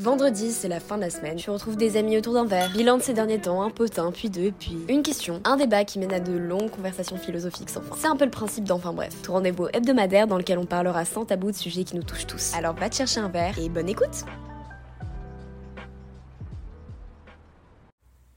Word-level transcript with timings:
Vendredi, 0.00 0.50
c'est 0.50 0.68
la 0.68 0.80
fin 0.80 0.96
de 0.96 1.02
la 1.02 1.10
semaine. 1.10 1.36
Tu 1.36 1.50
retrouves 1.50 1.76
des 1.76 1.98
amis 1.98 2.16
autour 2.16 2.32
d'un 2.32 2.46
verre. 2.46 2.70
Bilan 2.70 2.96
de 2.96 3.02
ces 3.02 3.12
derniers 3.12 3.38
temps, 3.38 3.60
un 3.60 3.68
potin, 3.68 4.10
puis 4.12 4.30
deux, 4.30 4.50
puis 4.50 4.78
une 4.88 5.02
question, 5.02 5.42
un 5.44 5.58
débat 5.58 5.84
qui 5.84 5.98
mène 5.98 6.14
à 6.14 6.20
de 6.20 6.32
longues 6.32 6.70
conversations 6.70 7.18
philosophiques 7.18 7.68
sans 7.68 7.82
fin. 7.82 7.94
C'est 7.98 8.06
un 8.06 8.16
peu 8.16 8.24
le 8.24 8.30
principe 8.30 8.64
d'enfin 8.64 8.94
bref. 8.94 9.14
Tout 9.22 9.32
rendez-vous 9.32 9.68
hebdomadaire 9.74 10.26
dans 10.26 10.38
lequel 10.38 10.56
on 10.56 10.64
parlera 10.64 11.04
sans 11.04 11.26
tabou 11.26 11.50
de 11.50 11.56
sujets 11.56 11.84
qui 11.84 11.96
nous 11.96 12.02
touchent 12.02 12.26
tous. 12.26 12.54
Alors 12.54 12.74
va 12.76 12.88
te 12.88 12.94
chercher 12.94 13.20
un 13.20 13.28
verre 13.28 13.58
et 13.58 13.68
bonne 13.68 13.90
écoute 13.90 14.24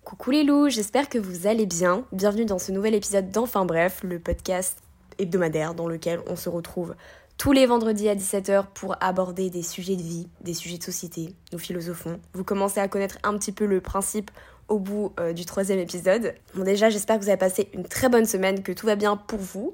Coucou 0.03 0.31
les 0.31 0.43
loups, 0.43 0.67
j'espère 0.67 1.07
que 1.07 1.17
vous 1.17 1.47
allez 1.47 1.65
bien. 1.65 2.03
Bienvenue 2.11 2.43
dans 2.43 2.59
ce 2.59 2.73
nouvel 2.73 2.93
épisode 2.93 3.31
d'Enfin 3.31 3.63
Bref, 3.63 4.01
le 4.03 4.19
podcast 4.19 4.79
hebdomadaire 5.17 5.75
dans 5.75 5.87
lequel 5.87 6.19
on 6.27 6.35
se 6.35 6.49
retrouve 6.49 6.93
tous 7.43 7.51
les 7.51 7.65
vendredis 7.65 8.07
à 8.07 8.15
17h 8.15 8.67
pour 8.73 8.95
aborder 9.01 9.49
des 9.49 9.63
sujets 9.63 9.97
de 9.97 10.01
vie, 10.01 10.29
des 10.39 10.53
sujets 10.53 10.77
de 10.77 10.83
société, 10.83 11.35
nous 11.51 11.59
philosophons. 11.59 12.21
Vous 12.31 12.45
commencez 12.45 12.79
à 12.79 12.87
connaître 12.87 13.17
un 13.23 13.37
petit 13.37 13.51
peu 13.51 13.65
le 13.65 13.81
principe 13.81 14.31
au 14.69 14.79
bout 14.79 15.11
euh, 15.19 15.33
du 15.33 15.43
troisième 15.43 15.79
épisode. 15.79 16.35
Bon 16.55 16.63
déjà 16.63 16.89
j'espère 16.89 17.17
que 17.17 17.23
vous 17.23 17.27
avez 17.27 17.37
passé 17.37 17.67
une 17.73 17.83
très 17.83 18.07
bonne 18.07 18.23
semaine, 18.23 18.63
que 18.63 18.71
tout 18.71 18.85
va 18.85 18.95
bien 18.95 19.17
pour 19.17 19.39
vous. 19.39 19.73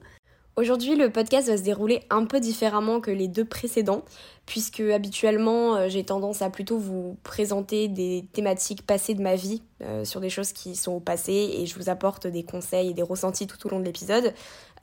Aujourd'hui, 0.60 0.98
le 0.98 1.10
podcast 1.10 1.48
va 1.48 1.56
se 1.56 1.64
dérouler 1.64 2.02
un 2.10 2.26
peu 2.26 2.42
différemment 2.42 3.00
que 3.00 3.12
les 3.12 3.30
deux 3.30 3.46
précédents, 3.46 4.04
puisque 4.46 4.82
habituellement, 4.82 5.78
euh, 5.78 5.88
j'ai 5.88 6.04
tendance 6.04 6.42
à 6.42 6.50
plutôt 6.50 6.78
vous 6.78 7.16
présenter 7.24 7.88
des 7.88 8.26
thématiques 8.34 8.86
passées 8.86 9.14
de 9.14 9.22
ma 9.22 9.36
vie, 9.36 9.62
euh, 9.82 10.04
sur 10.04 10.20
des 10.20 10.30
choses 10.30 10.52
qui 10.52 10.76
sont 10.76 10.92
au 10.92 11.00
passé, 11.00 11.32
et 11.32 11.66
je 11.66 11.76
vous 11.76 11.90
apporte 11.90 12.28
des 12.28 12.44
conseils 12.44 12.90
et 12.90 12.94
des 12.94 13.02
ressentis 13.02 13.48
tout 13.48 13.66
au 13.66 13.70
long 13.70 13.80
de 13.80 13.86
l'épisode. 13.86 14.34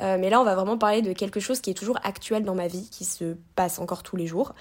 Euh, 0.00 0.16
mais 0.18 0.30
là, 0.30 0.40
on 0.40 0.44
va 0.44 0.54
vraiment 0.54 0.78
parler 0.78 1.02
de 1.02 1.12
quelque 1.12 1.40
chose 1.40 1.60
qui 1.60 1.68
est 1.68 1.74
toujours 1.74 1.98
actuel 2.04 2.44
dans 2.44 2.54
ma 2.54 2.68
vie, 2.68 2.88
qui 2.90 3.04
se 3.04 3.36
passe 3.54 3.78
encore 3.78 4.02
tous 4.02 4.16
les 4.16 4.26
jours. 4.26 4.54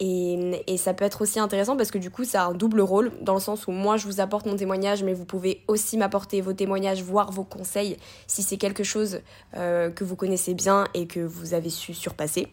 Et, 0.00 0.76
ça 0.76 0.92
peut 0.92 1.04
être 1.04 1.22
aussi 1.22 1.38
intéressant 1.38 1.76
parce 1.76 1.90
que 1.90 1.98
du 1.98 2.10
coup, 2.10 2.24
ça 2.24 2.42
a 2.42 2.46
un 2.46 2.54
double 2.54 2.80
rôle, 2.80 3.12
dans 3.22 3.34
le 3.34 3.40
sens 3.40 3.66
où 3.66 3.70
moi, 3.70 3.96
je 3.96 4.06
vous 4.06 4.20
apporte 4.20 4.46
mon 4.46 4.56
témoignage, 4.56 5.02
mais 5.02 5.14
vous 5.14 5.24
pouvez 5.24 5.62
aussi 5.68 5.96
m'apporter 5.96 6.40
vos 6.40 6.52
témoignages, 6.52 7.02
voire 7.02 7.30
vos 7.30 7.44
conseils, 7.44 7.96
si 8.26 8.42
c'est 8.42 8.56
quelque 8.56 8.84
chose 8.84 9.20
euh, 9.56 9.90
que 9.90 10.04
vous 10.04 10.16
connaissez 10.16 10.54
bien 10.54 10.86
et 10.94 11.06
que 11.06 11.20
vous 11.20 11.54
avez 11.54 11.70
su 11.70 11.94
surpasser. 11.94 12.48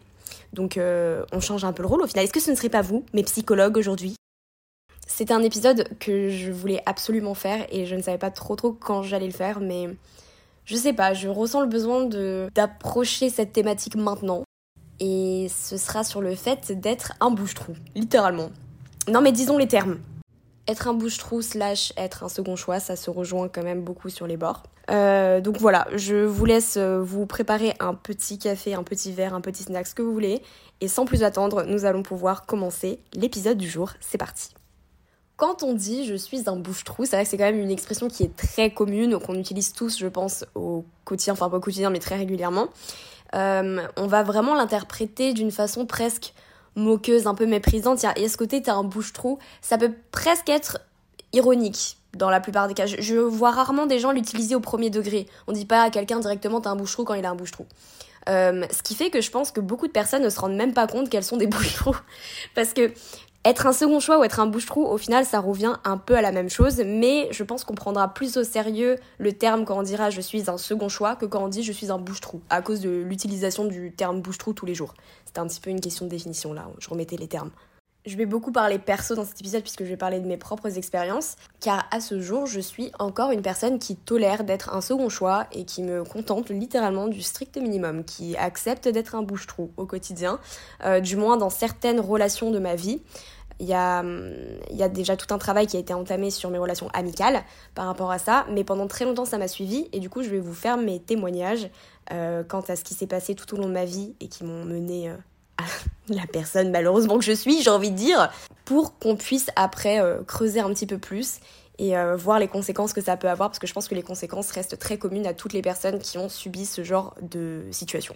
Donc, 0.52 0.76
euh, 0.76 1.24
on 1.32 1.40
change 1.40 1.64
un 1.64 1.72
peu 1.72 1.82
le 1.82 1.88
rôle 1.88 2.02
au 2.02 2.06
final. 2.06 2.24
Est-ce 2.24 2.32
que 2.32 2.40
ce 2.40 2.50
ne 2.50 2.56
serait 2.56 2.68
pas 2.68 2.82
vous, 2.82 3.04
mes 3.12 3.24
psychologues, 3.24 3.76
aujourd'hui? 3.76 4.14
C'était 5.06 5.34
un 5.34 5.42
épisode 5.42 5.88
que 5.98 6.30
je 6.30 6.52
voulais 6.52 6.82
absolument 6.86 7.34
faire 7.34 7.66
et 7.70 7.86
je 7.86 7.96
ne 7.96 8.02
savais 8.02 8.18
pas 8.18 8.30
trop 8.30 8.56
trop 8.56 8.72
quand 8.72 9.02
j'allais 9.02 9.26
le 9.26 9.32
faire, 9.32 9.60
mais 9.60 9.88
je 10.64 10.76
sais 10.76 10.92
pas, 10.92 11.12
je 11.12 11.28
ressens 11.28 11.60
le 11.60 11.66
besoin 11.66 12.04
d'approcher 12.54 13.28
cette 13.28 13.52
thématique 13.52 13.96
maintenant 13.96 14.44
et 15.02 15.48
ce 15.48 15.76
sera 15.76 16.04
sur 16.04 16.20
le 16.20 16.36
fait 16.36 16.70
d'être 16.70 17.14
un 17.20 17.30
bouche-trou, 17.30 17.72
littéralement. 17.96 18.50
Non 19.08 19.20
mais 19.20 19.32
disons 19.32 19.58
les 19.58 19.66
termes. 19.66 19.98
Être 20.68 20.86
un 20.86 20.94
bouche-trou 20.94 21.42
slash 21.42 21.92
être 21.96 22.22
un 22.22 22.28
second 22.28 22.54
choix, 22.54 22.78
ça 22.78 22.94
se 22.94 23.10
rejoint 23.10 23.48
quand 23.48 23.64
même 23.64 23.82
beaucoup 23.82 24.10
sur 24.10 24.28
les 24.28 24.36
bords. 24.36 24.62
Euh, 24.90 25.40
donc 25.40 25.58
voilà, 25.58 25.88
je 25.92 26.24
vous 26.24 26.44
laisse 26.44 26.76
euh, 26.76 27.02
vous 27.02 27.26
préparer 27.26 27.74
un 27.80 27.94
petit 27.94 28.38
café, 28.38 28.74
un 28.74 28.84
petit 28.84 29.10
verre, 29.10 29.34
un 29.34 29.40
petit 29.40 29.64
snack, 29.64 29.88
ce 29.88 29.94
que 29.96 30.02
vous 30.02 30.12
voulez. 30.12 30.40
Et 30.80 30.86
sans 30.86 31.04
plus 31.04 31.24
attendre, 31.24 31.64
nous 31.64 31.84
allons 31.84 32.04
pouvoir 32.04 32.46
commencer 32.46 33.00
l'épisode 33.12 33.58
du 33.58 33.68
jour. 33.68 33.90
C'est 34.00 34.18
parti. 34.18 34.50
Quand 35.36 35.64
on 35.64 35.74
dit 35.74 36.06
je 36.06 36.14
suis 36.14 36.48
un 36.48 36.54
bouche-trou, 36.54 37.06
c'est 37.06 37.16
vrai 37.16 37.24
que 37.24 37.30
c'est 37.30 37.38
quand 37.38 37.50
même 37.50 37.58
une 37.58 37.72
expression 37.72 38.06
qui 38.06 38.22
est 38.22 38.36
très 38.36 38.70
commune, 38.70 39.18
qu'on 39.18 39.34
utilise 39.34 39.72
tous, 39.72 39.98
je 39.98 40.06
pense, 40.06 40.44
au 40.54 40.84
quotidien, 41.04 41.32
enfin 41.32 41.50
pas 41.50 41.56
au 41.56 41.60
quotidien, 41.60 41.90
mais 41.90 41.98
très 41.98 42.14
régulièrement. 42.14 42.68
Euh, 43.34 43.86
on 43.96 44.06
va 44.06 44.22
vraiment 44.22 44.54
l'interpréter 44.54 45.32
d'une 45.32 45.50
façon 45.50 45.86
presque 45.86 46.34
moqueuse, 46.76 47.26
un 47.26 47.34
peu 47.34 47.46
méprisante. 47.46 48.04
Et 48.16 48.24
à 48.24 48.28
ce 48.28 48.36
côté, 48.36 48.62
t'es 48.62 48.70
un 48.70 48.84
bouche-trou. 48.84 49.38
Ça 49.60 49.78
peut 49.78 49.92
presque 50.10 50.48
être 50.48 50.78
ironique 51.32 51.96
dans 52.16 52.30
la 52.30 52.40
plupart 52.40 52.68
des 52.68 52.74
cas. 52.74 52.86
Je, 52.86 53.14
vois 53.16 53.50
rarement 53.50 53.86
des 53.86 53.98
gens 53.98 54.12
l'utiliser 54.12 54.54
au 54.54 54.60
premier 54.60 54.90
degré. 54.90 55.26
On 55.46 55.52
dit 55.52 55.64
pas 55.64 55.82
à 55.82 55.90
quelqu'un 55.90 56.20
directement 56.20 56.60
t'es 56.60 56.68
un 56.68 56.76
bouche-trou 56.76 57.04
quand 57.04 57.14
il 57.14 57.24
a 57.24 57.30
un 57.30 57.34
bouche-trou. 57.34 57.66
Euh, 58.28 58.64
ce 58.70 58.82
qui 58.82 58.94
fait 58.94 59.10
que 59.10 59.20
je 59.20 59.30
pense 59.30 59.50
que 59.50 59.60
beaucoup 59.60 59.86
de 59.86 59.92
personnes 59.92 60.22
ne 60.22 60.30
se 60.30 60.38
rendent 60.38 60.54
même 60.54 60.74
pas 60.74 60.86
compte 60.86 61.08
qu'elles 61.08 61.24
sont 61.24 61.36
des 61.36 61.46
bouche-trous. 61.48 61.96
Parce 62.54 62.72
que 62.72 62.92
être 63.44 63.66
un 63.66 63.72
second 63.72 63.98
choix 63.98 64.20
ou 64.20 64.24
être 64.24 64.38
un 64.38 64.46
bouche-trou, 64.46 64.84
au 64.84 64.98
final, 64.98 65.24
ça 65.24 65.40
revient 65.40 65.74
un 65.84 65.96
peu 65.96 66.16
à 66.16 66.22
la 66.22 66.30
même 66.30 66.48
chose, 66.48 66.80
mais 66.84 67.28
je 67.32 67.42
pense 67.42 67.64
qu'on 67.64 67.74
prendra 67.74 68.14
plus 68.14 68.36
au 68.36 68.44
sérieux 68.44 68.96
le 69.18 69.32
terme 69.32 69.64
quand 69.64 69.78
on 69.78 69.82
dira 69.82 70.10
je 70.10 70.20
suis 70.20 70.48
un 70.48 70.58
second 70.58 70.88
choix 70.88 71.16
que 71.16 71.26
quand 71.26 71.42
on 71.42 71.48
dit 71.48 71.62
je 71.62 71.72
suis 71.72 71.90
un 71.90 71.98
bouche-trou, 71.98 72.40
à 72.50 72.62
cause 72.62 72.80
de 72.80 72.90
l'utilisation 72.90 73.64
du 73.64 73.92
terme 73.92 74.20
bouche-trou 74.20 74.52
tous 74.52 74.66
les 74.66 74.74
jours. 74.74 74.94
C'était 75.24 75.40
un 75.40 75.46
petit 75.48 75.60
peu 75.60 75.70
une 75.70 75.80
question 75.80 76.04
de 76.04 76.10
définition 76.10 76.52
là, 76.52 76.68
je 76.78 76.88
remettais 76.88 77.16
les 77.16 77.28
termes. 77.28 77.50
Je 78.04 78.16
vais 78.16 78.26
beaucoup 78.26 78.50
parler 78.50 78.80
perso 78.80 79.14
dans 79.14 79.24
cet 79.24 79.38
épisode 79.40 79.62
puisque 79.62 79.84
je 79.84 79.88
vais 79.88 79.96
parler 79.96 80.18
de 80.18 80.26
mes 80.26 80.36
propres 80.36 80.76
expériences, 80.76 81.36
car 81.60 81.86
à 81.92 82.00
ce 82.00 82.20
jour, 82.20 82.46
je 82.46 82.58
suis 82.58 82.90
encore 82.98 83.30
une 83.30 83.42
personne 83.42 83.78
qui 83.78 83.94
tolère 83.94 84.42
d'être 84.42 84.74
un 84.74 84.80
second 84.80 85.08
choix 85.08 85.46
et 85.52 85.64
qui 85.64 85.84
me 85.84 86.02
contente 86.02 86.50
littéralement 86.50 87.06
du 87.06 87.22
strict 87.22 87.56
minimum, 87.58 88.02
qui 88.02 88.36
accepte 88.36 88.88
d'être 88.88 89.14
un 89.14 89.22
bouche-trou 89.22 89.70
au 89.76 89.86
quotidien, 89.86 90.40
euh, 90.84 90.98
du 90.98 91.14
moins 91.14 91.36
dans 91.36 91.48
certaines 91.48 92.00
relations 92.00 92.50
de 92.50 92.58
ma 92.58 92.74
vie. 92.74 93.02
Il 93.60 93.68
y, 93.68 93.74
a, 93.74 94.02
déjà 94.88 95.16
tout 95.16 95.32
un 95.32 95.38
travail 95.38 95.68
qui 95.68 95.76
a 95.76 95.80
été 95.80 95.94
entamé 95.94 96.30
sur 96.32 96.50
mes 96.50 96.58
relations 96.58 96.88
amicales 96.94 97.44
par 97.76 97.86
rapport 97.86 98.10
à 98.10 98.18
ça, 98.18 98.44
mais 98.50 98.64
pendant 98.64 98.88
très 98.88 99.04
longtemps 99.04 99.26
ça 99.26 99.38
m'a 99.38 99.46
suivi 99.46 99.88
et 99.92 100.00
du 100.00 100.10
coup 100.10 100.24
je 100.24 100.30
vais 100.30 100.40
vous 100.40 100.54
faire 100.54 100.76
mes 100.76 100.98
témoignages 100.98 101.70
euh, 102.10 102.42
quant 102.42 102.62
à 102.62 102.74
ce 102.74 102.82
qui 102.82 102.94
s'est 102.94 103.06
passé 103.06 103.36
tout 103.36 103.54
au 103.54 103.58
long 103.58 103.68
de 103.68 103.72
ma 103.72 103.84
vie 103.84 104.16
et 104.18 104.26
qui 104.26 104.42
m'ont 104.42 104.64
mené 104.64 105.10
euh, 105.10 105.16
la 106.08 106.26
personne 106.26 106.70
malheureusement 106.70 107.18
que 107.18 107.24
je 107.24 107.32
suis, 107.32 107.62
j'ai 107.62 107.70
envie 107.70 107.90
de 107.90 107.96
dire, 107.96 108.32
pour 108.64 108.98
qu'on 108.98 109.16
puisse 109.16 109.48
après 109.56 110.00
euh, 110.00 110.22
creuser 110.24 110.60
un 110.60 110.70
petit 110.70 110.86
peu 110.86 110.98
plus 110.98 111.40
et 111.78 111.94
voir 112.16 112.38
les 112.38 112.46
conséquences 112.46 112.92
que 112.92 113.00
ça 113.00 113.16
peut 113.16 113.28
avoir 113.28 113.48
parce 113.48 113.58
que 113.58 113.66
je 113.66 113.72
pense 113.72 113.88
que 113.88 113.96
les 113.96 114.02
conséquences 114.02 114.52
restent 114.52 114.78
très 114.78 114.98
communes 114.98 115.26
à 115.26 115.34
toutes 115.34 115.52
les 115.52 115.62
personnes 115.62 115.98
qui 115.98 116.16
ont 116.16 116.28
subi 116.28 116.64
ce 116.64 116.84
genre 116.84 117.16
de 117.22 117.62
situation. 117.72 118.14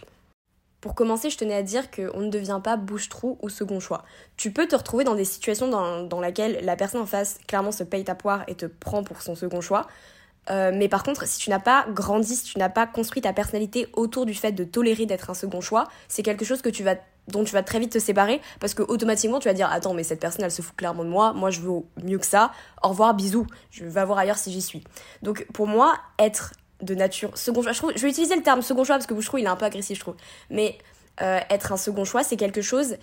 Pour 0.81 0.95
commencer, 0.95 1.31
je 1.31 1.39
tenais 1.39 1.55
à 1.55 1.63
dire 1.63 1.91
qu'on 1.91 2.21
ne 2.21 2.31
devient 2.31 2.61
pas 2.63 2.77
bouche-trou 2.77 3.39
ou 3.43 3.49
second 3.49 3.81
choix. 3.81 4.05
Tu 4.37 4.53
peux 4.53 4.69
te 4.69 4.77
retrouver 4.77 5.03
dans 5.03 5.17
des 5.17 5.25
situations 5.25 5.67
dans, 5.67 6.05
dans 6.05 6.21
lesquelles 6.21 6.61
la 6.65 6.77
personne 6.77 7.01
en 7.01 7.07
face 7.07 7.39
clairement 7.49 7.73
se 7.73 7.83
paye 7.83 8.05
ta 8.05 8.15
poire 8.15 8.45
et 8.47 8.55
te 8.55 8.67
prend 8.67 9.03
pour 9.03 9.21
son 9.21 9.35
second 9.35 9.61
choix. 9.61 9.89
Euh, 10.51 10.71
mais 10.75 10.89
par 10.89 11.03
contre, 11.03 11.27
si 11.27 11.39
tu 11.39 11.51
n'as 11.51 11.59
pas 11.59 11.87
grandi, 11.91 12.37
si 12.37 12.45
tu 12.45 12.59
n'as 12.59 12.69
pas 12.69 12.87
construit 12.87 13.23
ta 13.23 13.33
personnalité 13.33 13.89
autour 13.95 14.27
du 14.27 14.35
fait 14.35 14.53
de 14.53 14.65
tolérer 14.65 15.07
d'être 15.07 15.31
un 15.31 15.35
second 15.35 15.61
choix, 15.61 15.85
c'est 16.09 16.23
quelque 16.23 16.45
chose 16.45 16.63
que 16.63 16.69
tu 16.69 16.83
vas, 16.85 16.97
dont 17.29 17.45
tu 17.45 17.53
vas 17.53 17.63
très 17.63 17.81
vite 17.81 17.93
te 17.93 17.99
séparer 17.99 18.41
parce 18.61 18.75
que 18.75 18.83
automatiquement 18.83 19.41
tu 19.41 19.49
vas 19.49 19.55
dire 19.55 19.69
attends 19.73 19.95
mais 19.95 20.05
cette 20.05 20.21
personne 20.21 20.45
elle 20.45 20.53
se 20.53 20.63
fout 20.63 20.77
clairement 20.77 21.05
de 21.05 21.09
moi, 21.09 21.33
moi 21.33 21.51
je 21.51 21.61
veux 21.61 21.81
mieux 22.05 22.19
que 22.19 22.27
ça, 22.27 22.53
au 22.83 22.89
revoir 22.89 23.15
bisous, 23.15 23.47
je 23.71 23.85
vais 23.85 24.05
voir 24.05 24.19
ailleurs 24.19 24.39
si 24.39 24.53
j'y 24.53 24.63
suis. 24.63 24.85
Donc 25.23 25.47
pour 25.53 25.67
moi 25.67 25.95
être 26.19 26.53
de 26.83 26.95
nature 26.95 27.37
second 27.37 27.63
choix. 27.63 27.73
Je, 27.73 28.03
vais 28.03 28.11
utiliser 28.11 28.37
le 28.37 28.43
terme 28.43 28.63
second 28.63 28.85
choix 28.85 28.97
parce 28.97 29.07
que 29.07 29.19
je 29.19 29.27
trouve 29.27 29.41
il 29.41 29.47
est 29.47 29.49
un 29.49 29.57
peu 29.57 29.65
agressif, 29.65 29.97
je 29.97 30.03
trouve. 30.03 30.17
Mais 30.51 30.79
euh, 31.23 31.41
être 31.51 31.73
un 31.73 31.77
second 31.77 32.05
choix, 32.05 32.23
c'est 32.23 32.37
quelque 32.37 32.61
chose 32.61 32.97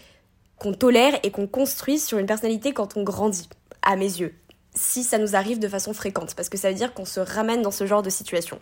qu'on 0.57 0.73
tolère 0.73 1.13
et 1.23 1.31
qu'on 1.31 1.47
construit 1.47 1.99
sur 1.99 2.19
une 2.19 2.27
personnalité 2.27 2.73
quand 2.73 2.95
on 2.95 3.03
grandit, 3.03 3.49
à 3.81 3.95
mes 3.95 4.05
yeux. 4.05 4.35
Si 4.75 5.03
ça 5.03 5.17
nous 5.17 5.35
arrive 5.35 5.59
de 5.59 5.67
façon 5.67 5.93
fréquente, 5.93 6.35
parce 6.35 6.49
que 6.49 6.57
ça 6.57 6.69
veut 6.69 6.75
dire 6.75 6.93
qu'on 6.93 7.05
se 7.05 7.19
ramène 7.19 7.61
dans 7.61 7.71
ce 7.71 7.85
genre 7.85 8.01
de 8.01 8.09
situation. 8.09 8.59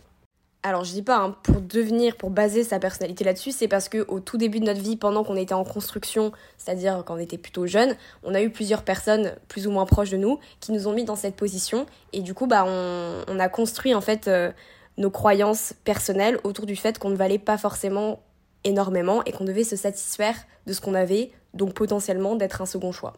Alors 0.63 0.83
je 0.83 0.91
dis 0.91 1.01
pas 1.01 1.17
hein, 1.17 1.35
pour 1.41 1.59
devenir, 1.59 2.16
pour 2.17 2.29
baser 2.29 2.63
sa 2.63 2.77
personnalité 2.77 3.23
là-dessus, 3.23 3.51
c'est 3.51 3.67
parce 3.67 3.89
que 3.89 4.05
au 4.07 4.19
tout 4.19 4.38
début 4.38 4.59
de 4.59 4.66
notre 4.66 4.79
vie, 4.79 4.95
pendant 4.95 5.23
qu'on 5.23 5.35
était 5.35 5.55
en 5.55 5.63
construction, 5.63 6.31
c'est-à-dire 6.59 7.03
quand 7.03 7.16
on 7.16 7.19
était 7.19 7.39
plutôt 7.39 7.66
jeune, 7.66 7.95
on 8.21 8.35
a 8.35 8.44
eu 8.44 8.51
plusieurs 8.51 8.83
personnes 8.83 9.33
plus 9.47 9.66
ou 9.66 9.71
moins 9.71 9.88
proches 9.88 10.11
de 10.11 10.17
nous 10.17 10.39
qui 10.59 10.71
nous 10.71 10.88
ont 10.88 10.94
mis 10.94 11.03
dans 11.03 11.16
cette 11.16 11.35
position 11.35 11.88
et 12.13 12.21
du 12.21 12.35
coup 12.35 12.45
bah 12.45 12.63
on, 12.67 13.39
a 13.39 13.50
construit 13.50 13.95
en 13.95 14.01
fait 14.01 14.27
euh, 14.27 14.51
nos 14.97 15.09
croyances 15.09 15.73
personnelles 15.83 16.38
autour 16.44 16.67
du 16.67 16.75
fait 16.75 17.00
qu'on 17.00 17.09
ne 17.09 17.16
valait 17.16 17.39
pas 17.39 17.57
forcément 17.57 18.19
énormément 18.63 19.23
et 19.25 19.31
qu'on 19.31 19.45
devait 19.45 19.63
se 19.63 19.75
satisfaire 19.75 20.35
de 20.67 20.73
ce 20.73 20.81
qu'on 20.81 20.94
avait, 20.94 21.31
donc 21.55 21.73
potentiellement 21.73 22.35
d'être 22.35 22.61
un 22.61 22.67
second 22.67 22.91
choix. 22.91 23.13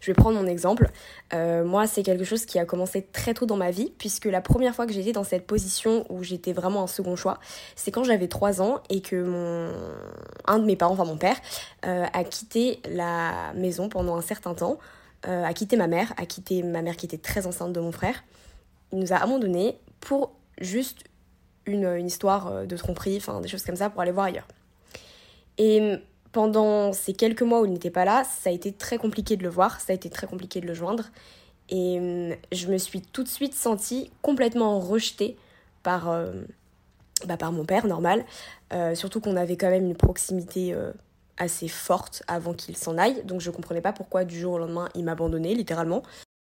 Je 0.00 0.06
vais 0.10 0.14
prendre 0.14 0.40
mon 0.40 0.46
exemple. 0.46 0.90
Euh, 1.32 1.64
moi, 1.64 1.86
c'est 1.86 2.02
quelque 2.02 2.24
chose 2.24 2.44
qui 2.44 2.58
a 2.58 2.64
commencé 2.64 3.02
très 3.02 3.34
tôt 3.34 3.46
dans 3.46 3.56
ma 3.56 3.70
vie, 3.70 3.92
puisque 3.98 4.26
la 4.26 4.40
première 4.40 4.74
fois 4.74 4.86
que 4.86 4.92
j'étais 4.92 5.12
dans 5.12 5.24
cette 5.24 5.46
position 5.46 6.04
où 6.10 6.22
j'étais 6.22 6.52
vraiment 6.52 6.82
un 6.82 6.86
second 6.86 7.16
choix, 7.16 7.38
c'est 7.76 7.90
quand 7.90 8.04
j'avais 8.04 8.28
3 8.28 8.60
ans 8.62 8.80
et 8.90 9.00
que 9.00 9.22
mon... 9.22 9.72
un 10.46 10.58
de 10.58 10.64
mes 10.64 10.76
parents, 10.76 10.94
enfin 10.94 11.04
mon 11.04 11.16
père, 11.16 11.36
euh, 11.86 12.04
a 12.12 12.24
quitté 12.24 12.80
la 12.90 13.52
maison 13.54 13.88
pendant 13.88 14.16
un 14.16 14.22
certain 14.22 14.54
temps, 14.54 14.78
euh, 15.26 15.44
a 15.44 15.52
quitté 15.54 15.76
ma 15.76 15.86
mère, 15.86 16.12
a 16.16 16.26
quitté 16.26 16.62
ma 16.62 16.82
mère 16.82 16.96
qui 16.96 17.06
était 17.06 17.18
très 17.18 17.46
enceinte 17.46 17.72
de 17.72 17.80
mon 17.80 17.92
frère. 17.92 18.24
Il 18.92 18.98
nous 18.98 19.12
a 19.12 19.16
abandonnés 19.16 19.78
pour 20.00 20.32
juste 20.60 21.04
une, 21.66 22.04
histoire 22.04 22.66
de 22.66 22.76
tromperie, 22.76 23.16
enfin 23.16 23.40
des 23.40 23.48
choses 23.48 23.62
comme 23.62 23.76
ça 23.76 23.88
pour 23.88 24.00
aller 24.00 24.10
voir 24.10 24.26
ailleurs. 24.26 24.48
Et 25.58 25.98
pendant 26.32 26.92
ces 26.92 27.12
quelques 27.12 27.42
mois 27.42 27.60
où 27.60 27.66
il 27.66 27.72
n'était 27.72 27.90
pas 27.90 28.04
là, 28.04 28.24
ça 28.24 28.50
a 28.50 28.52
été 28.52 28.72
très 28.72 28.98
compliqué 28.98 29.36
de 29.36 29.42
le 29.42 29.48
voir, 29.48 29.80
ça 29.80 29.92
a 29.92 29.94
été 29.94 30.10
très 30.10 30.26
compliqué 30.26 30.60
de 30.60 30.66
le 30.66 30.74
joindre. 30.74 31.04
Et 31.68 31.98
hum, 31.98 32.36
je 32.50 32.66
me 32.68 32.78
suis 32.78 33.00
tout 33.00 33.22
de 33.22 33.28
suite 33.28 33.54
sentie 33.54 34.10
complètement 34.22 34.80
rejetée 34.80 35.36
par, 35.82 36.10
euh, 36.10 36.32
bah, 37.26 37.36
par 37.36 37.52
mon 37.52 37.64
père, 37.64 37.86
normal. 37.86 38.24
Euh, 38.72 38.94
surtout 38.94 39.20
qu'on 39.20 39.36
avait 39.36 39.56
quand 39.56 39.70
même 39.70 39.86
une 39.86 39.96
proximité 39.96 40.74
assez 41.36 41.68
forte 41.68 42.22
avant 42.28 42.54
qu'il 42.54 42.76
s'en 42.76 42.98
aille, 42.98 43.22
donc 43.24 43.40
je 43.40 43.50
comprenais 43.50 43.80
pas 43.80 43.92
pourquoi 43.92 44.24
du 44.24 44.38
jour 44.38 44.54
au 44.54 44.58
lendemain 44.58 44.88
il 44.94 45.04
m'abandonnait 45.04 45.54
littéralement. 45.54 46.02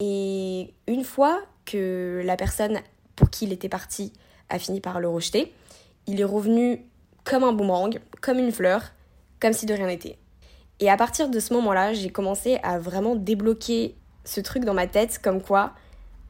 Et 0.01 0.73
une 0.87 1.05
fois 1.05 1.41
que 1.65 2.23
la 2.25 2.37
personne 2.37 2.79
pour 3.17 3.31
qui 3.31 3.47
il 3.47 3.53
était 3.53 3.69
parti 3.69 4.13
a 4.49 4.59
fini 4.59 4.81
par 4.81 5.01
le 5.01 5.09
rejeter, 5.09 5.53
il 6.07 6.21
est 6.21 6.25
revenu 6.25 6.85
comme 7.25 7.45
un 7.45 7.53
boomerang, 7.53 8.01
comme 8.21 8.39
une 8.39 8.53
fleur, 8.53 8.83
comme 9.41 9.53
si 9.53 9.67
de 9.67 9.75
rien 9.75 9.87
n'était. 9.87 10.19
Et 10.81 10.91
à 10.91 10.97
partir 10.97 11.29
de 11.29 11.41
ce 11.41 11.53
moment-là, 11.55 11.93
j'ai 11.93 12.11
commencé 12.11 12.59
à 12.63 12.79
vraiment 12.79 13.17
débloquer 13.17 13.97
ce 14.25 14.41
truc 14.41 14.65
dans 14.65 14.75
ma 14.75 14.87
tête 14.87 15.19
comme 15.19 15.43
quoi 15.43 15.73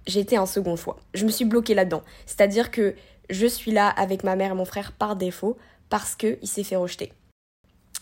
j'étais 0.06 0.36
un 0.36 0.46
second 0.46 0.76
choix. 0.76 0.96
Je 1.14 1.24
me 1.24 1.30
suis 1.30 1.44
bloquée 1.44 1.74
là-dedans. 1.74 2.02
C'est-à-dire 2.26 2.70
que 2.70 2.94
je 3.30 3.46
suis 3.46 3.72
là 3.72 3.88
avec 3.88 4.24
ma 4.24 4.36
mère 4.36 4.52
et 4.52 4.54
mon 4.54 4.64
frère 4.64 4.92
par 4.92 5.16
défaut 5.16 5.58
parce 5.90 6.14
qu'il 6.14 6.38
s'est 6.46 6.64
fait 6.64 6.76
rejeter. 6.76 7.12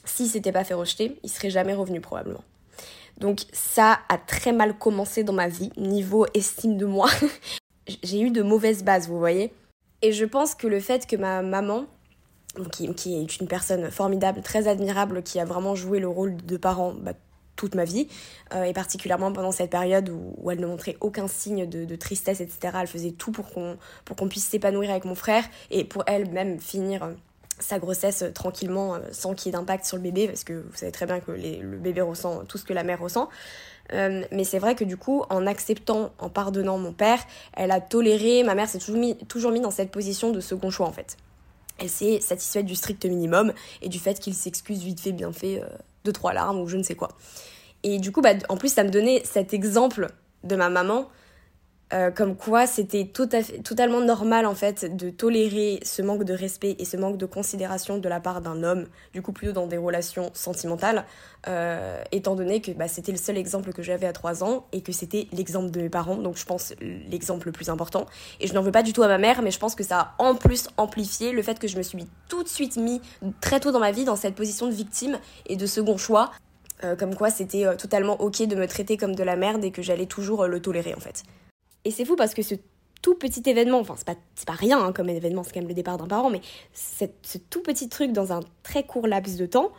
S'il 0.05 0.29
s'était 0.29 0.53
pas 0.53 0.65
fait 0.65 0.75
rejeter, 0.75 1.19
il 1.25 1.31
serait 1.31 1.51
jamais 1.51 1.75
revenu 1.75 2.01
probablement. 2.01 2.45
Donc 3.19 3.41
ça 3.53 4.01
a 4.09 4.19
très 4.19 4.53
mal 4.53 4.79
commencé 4.79 5.25
dans 5.25 5.33
ma 5.33 5.49
vie, 5.49 5.71
niveau 5.77 6.27
estime 6.35 6.77
de 6.77 6.87
moi. 6.87 7.09
J'ai 8.03 8.21
eu 8.21 8.31
de 8.31 8.43
mauvaises 8.43 8.85
bases, 8.85 9.09
vous 9.09 9.19
voyez. 9.19 9.53
Et 10.03 10.13
je 10.13 10.25
pense 10.25 10.55
que 10.55 10.67
le 10.67 10.81
fait 10.81 11.07
que 11.07 11.17
ma 11.17 11.43
maman, 11.43 11.87
qui, 12.65 13.15
est 13.15 13.41
une 13.41 13.49
personne 13.49 13.91
formidable, 13.91 14.43
très 14.43 14.69
admirable, 14.69 15.23
qui 15.23 15.41
a 15.41 15.45
vraiment 15.45 15.75
joué 15.75 15.99
le 15.99 16.09
rôle 16.09 16.37
de 16.37 16.57
parent 16.57 16.95
bah, 16.95 17.13
toute 17.57 17.75
ma 17.75 17.85
vie, 17.85 18.07
euh, 18.55 18.65
et 18.65 18.73
particulièrement 18.73 19.33
pendant 19.33 19.53
cette 19.53 19.71
période 19.71 20.11
où, 20.11 20.51
elle 20.51 20.61
ne 20.61 20.67
montrait 20.67 20.97
aucun 21.01 21.27
signe 21.27 21.67
de, 21.67 21.97
tristesse, 21.97 22.41
etc. 22.41 22.79
Elle 22.81 22.87
faisait 22.87 23.13
tout 23.13 23.33
pour 23.33 23.51
qu'on 23.51 24.29
puisse 24.29 24.45
s'épanouir 24.45 24.91
avec 24.91 25.05
mon 25.05 25.15
frère 25.15 25.45
et 25.71 25.85
pour 25.85 26.05
elle 26.07 26.31
même 26.31 26.61
finir 26.61 27.03
euh, 27.03 27.13
sa 27.59 27.79
grossesse 27.79 28.23
euh, 28.23 28.31
tranquillement 28.31 28.99
sans 29.11 29.35
qu'il 29.35 29.47
y 29.47 29.55
ait 29.55 29.59
d'impact 29.59 29.87
sur 29.87 29.97
le 29.97 30.03
bébé, 30.03 30.29
parce 30.29 30.45
que 30.45 30.53
vous 30.53 30.77
savez 30.77 30.93
très 30.93 31.07
bien 31.07 31.21
que 31.21 31.33
le 31.33 31.79
bébé 31.79 32.03
ressent 32.03 32.45
tout 32.45 32.59
ce 32.59 32.65
que 32.65 32.75
la 32.75 32.85
mère 32.85 33.01
ressent. 33.01 33.29
mais 33.91 34.45
c'est 34.45 34.59
vrai 34.59 34.75
que 34.75 34.85
du 34.85 34.97
coup, 34.97 35.25
en 35.31 35.47
acceptant, 35.47 36.11
en 36.19 36.29
pardonnant 36.29 36.77
mon 36.77 36.93
père, 36.93 37.21
elle 37.55 37.71
a 37.71 37.81
toléré, 37.81 38.43
ma 38.43 38.55
mère 38.55 38.69
s'est 38.69 38.79
toujours 38.79 38.99
mis, 38.99 39.17
toujours 39.27 39.53
mis 39.53 39.61
dans 39.61 39.71
cette 39.71 39.91
position 39.91 40.33
de 40.33 40.41
second 40.41 40.71
choix 40.71 40.87
en 40.87 40.93
fait. 40.93 41.17
Elle 41.79 41.91
s'est 41.91 42.21
satisfaite 42.21 42.67
du 42.67 42.75
strict 42.75 43.05
minimum 43.05 43.53
et 43.83 43.89
du 43.89 43.99
fait 43.99 44.19
qu'il 44.19 44.35
s'excuse 44.35 44.83
vite 44.83 45.01
fait, 45.01 45.13
bien 45.13 45.33
fait, 45.33 45.63
deux, 46.05 46.13
trois 46.13 46.33
larmes 46.33 46.61
ou 46.61 46.69
je 46.69 46.77
ne 46.77 46.83
sais 46.83 46.95
quoi. 46.95 47.09
Et 47.83 47.99
du 47.99 48.13
coup, 48.13 48.21
bah, 48.21 48.33
en 48.49 48.57
plus, 48.57 48.73
ça 48.73 48.85
me 48.85 48.91
donnait 48.91 49.23
cet 49.25 49.53
exemple 49.55 50.09
de 50.45 50.57
ma 50.57 50.71
maman, 50.71 51.09
euh, 51.93 52.11
comme 52.11 52.35
quoi 52.35 52.67
c'était 52.67 53.05
totalement 53.07 54.01
normal 54.01 54.45
en 54.45 54.57
fait 54.57 54.97
de 54.97 55.09
tolérer 55.09 55.79
ce 55.85 56.03
manque 56.03 56.25
de 56.25 56.35
respect 56.35 56.75
et 56.81 56.85
ce 56.85 56.97
manque 56.97 57.17
de 57.17 57.27
considération 57.27 57.99
de 57.99 58.09
la 58.09 58.19
part 58.19 58.41
d'un 58.41 58.65
homme, 58.65 58.87
du 59.13 59.23
coup 59.23 59.31
plutôt 59.31 59.53
dans 59.53 59.69
des 59.69 59.77
relations 59.77 60.31
sentimentales, 60.35 61.05
euh, 61.47 62.03
étant 62.11 62.35
donné 62.35 62.61
que 62.61 62.73
bah, 62.73 62.89
c'était 62.89 63.13
le 63.13 63.19
seul 63.19 63.37
exemple 63.37 63.73
que 63.73 63.85
j'avais 63.85 64.09
à 64.09 64.13
3 64.13 64.43
ans 64.43 64.67
et 64.73 64.83
que 64.83 64.91
c'était 64.91 65.29
l'exemple 65.33 65.71
de 65.71 65.81
mes 65.81 65.89
parents, 65.89 66.17
donc 66.17 66.37
je 66.37 66.45
pense 66.45 66.75
l'exemple 66.81 67.47
le 67.47 67.53
plus 67.53 67.69
important. 67.69 68.07
Et 68.41 68.49
je 68.49 68.55
n'en 68.55 68.63
veux 68.63 68.73
pas 68.73 68.83
du 68.83 68.93
tout 68.93 69.05
à 69.05 69.09
ma 69.09 69.19
mère, 69.19 69.41
mais 69.43 69.53
je 69.53 69.61
pense 69.61 69.77
que 69.77 69.85
ça 69.85 70.01
a 70.01 70.15
en 70.19 70.35
plus 70.35 70.67
amplifié 70.79 71.31
le 71.31 71.43
fait 71.43 71.61
que 71.61 71.69
je 71.69 71.77
me 71.77 71.85
suis 71.85 72.09
tout 72.29 72.43
de 72.43 72.49
suite 72.49 72.79
mis 72.79 73.01
très 73.41 73.61
tôt 73.61 73.71
dans 73.71 73.79
ma 73.79 73.93
vie 73.93 74.05
dans 74.05 74.17
cette 74.17 74.35
position 74.35 74.67
de 74.67 74.73
victime 74.73 75.21
et 75.47 75.55
de 75.55 75.67
second 75.67 75.99
choix, 75.99 76.33
euh, 76.83 76.97
comme 76.97 77.15
quoi 77.15 77.31
c'était 77.31 77.77
totalement 77.77 78.21
ok 78.21 78.43
de 78.43 78.57
me 78.57 78.67
traiter 78.67 78.97
comme 78.97 79.15
de 79.15 79.23
la 79.23 79.37
merde 79.37 79.65
et 79.65 79.71
que 79.71 79.83
j'allais 79.83 80.07
toujours 80.07 80.49
le 80.49 80.61
tolérer 80.61 80.93
en 80.93 81.01
fait. 81.01 81.23
Et 81.87 81.93
c'est 81.93 82.05
fou 82.05 82.17
parce 82.17 82.35
que 82.35 82.43
ce 82.43 82.57
tout 83.01 83.15
petit 83.15 83.49
événement, 83.49 83.79
enfin 83.79 83.95
c'est 83.97 84.05
pas, 84.07 84.17
pas 84.45 84.53
rien 84.55 84.85
hein, 84.85 84.93
comme 84.93 85.09
événement, 85.09 85.45
c'est 85.45 85.53
quand 85.53 85.61
même 85.61 85.69
le 85.69 85.75
départ 85.75 85.99
d'un 85.99 86.09
parent, 86.09 86.31
mais 86.31 86.41
ce 86.73 87.39
tout 87.39 87.63
petit 87.63 87.89
truc 87.89 88.11
dans 88.11 88.33
un 88.33 88.41
très 88.65 88.83
court 88.83 89.07
laps 89.07 89.37
de 89.37 89.47
temps, 89.47 89.71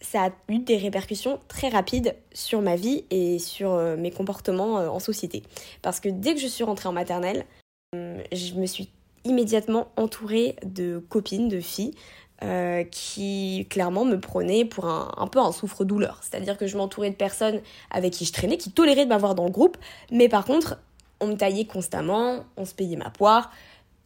ça 0.00 0.26
a 0.26 0.30
eu 0.48 0.58
des 0.58 0.76
répercussions 0.76 1.38
très 1.46 1.68
rapides 1.68 2.16
sur 2.34 2.60
ma 2.62 2.74
vie 2.74 3.04
et 3.10 3.38
sur 3.38 3.74
euh, 3.74 3.96
mes 3.96 4.10
comportements 4.10 4.78
euh, 4.78 4.88
en 4.88 4.98
société. 4.98 5.44
Parce 5.82 6.00
que 6.00 6.08
dès 6.08 6.34
que 6.34 6.40
je 6.40 6.48
suis 6.48 6.64
rentrée 6.64 6.88
en 6.88 6.92
maternelle, 6.92 7.46
hum, 7.94 8.16
je 8.32 8.54
me 8.54 8.66
suis 8.66 8.90
immédiatement 9.24 9.86
entourée 9.96 10.56
de 10.64 10.98
copines, 10.98 11.48
de 11.48 11.60
filles, 11.60 11.94
euh, 12.42 12.82
qui 12.82 13.66
clairement 13.70 14.04
me 14.04 14.20
prenaient 14.20 14.64
pour 14.64 14.86
un, 14.86 15.14
un 15.16 15.28
peu 15.28 15.38
un 15.38 15.52
souffre-douleur. 15.52 16.18
C'est-à-dire 16.22 16.58
que 16.58 16.66
je 16.66 16.76
m'entourais 16.76 17.10
de 17.10 17.16
personnes 17.16 17.60
avec 17.90 18.12
qui 18.12 18.24
je 18.24 18.32
traînais, 18.32 18.58
qui 18.58 18.72
toléraient 18.72 19.04
de 19.04 19.10
m'avoir 19.10 19.34
dans 19.36 19.44
le 19.44 19.50
groupe, 19.50 19.78
mais 20.10 20.28
par 20.28 20.44
contre, 20.44 20.78
on 21.20 21.28
me 21.28 21.34
taillait 21.34 21.64
constamment, 21.64 22.44
on 22.56 22.64
se 22.64 22.74
payait 22.74 22.96
ma 22.96 23.10
poire, 23.10 23.52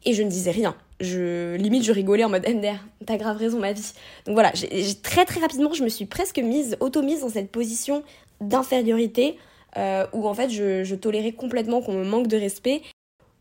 et 0.05 0.15
je 0.15 0.23
ne 0.23 0.31
disais 0.31 0.51
rien. 0.51 0.75
Je, 1.01 1.57
limite, 1.57 1.85
je 1.85 1.93
rigolais 1.93 2.25
en 2.25 2.29
mode 2.29 2.47
MDR, 2.47 2.85
t'as 3.07 3.17
grave 3.17 3.37
raison, 3.37 3.59
ma 3.59 3.73
vie. 3.73 3.93
Donc 4.27 4.35
voilà, 4.35 4.53
très 5.03 5.25
très 5.25 5.41
rapidement, 5.41 5.73
je 5.73 5.83
me 5.83 5.89
suis 5.89 6.07
presque 6.07 6.39
mise, 6.39 6.77
auto-mise 6.81 7.21
dans 7.21 7.31
cette 7.31 7.51
position 7.51 8.03
d'infériorité, 8.41 9.39
euh, 9.77 10.07
où 10.13 10.29
en 10.29 10.35
fait, 10.35 10.51
je, 10.51 10.95
tolérais 10.95 11.33
complètement 11.33 11.81
qu'on 11.81 11.95
me 11.95 12.05
manque 12.05 12.27
de 12.27 12.37
respect. 12.37 12.83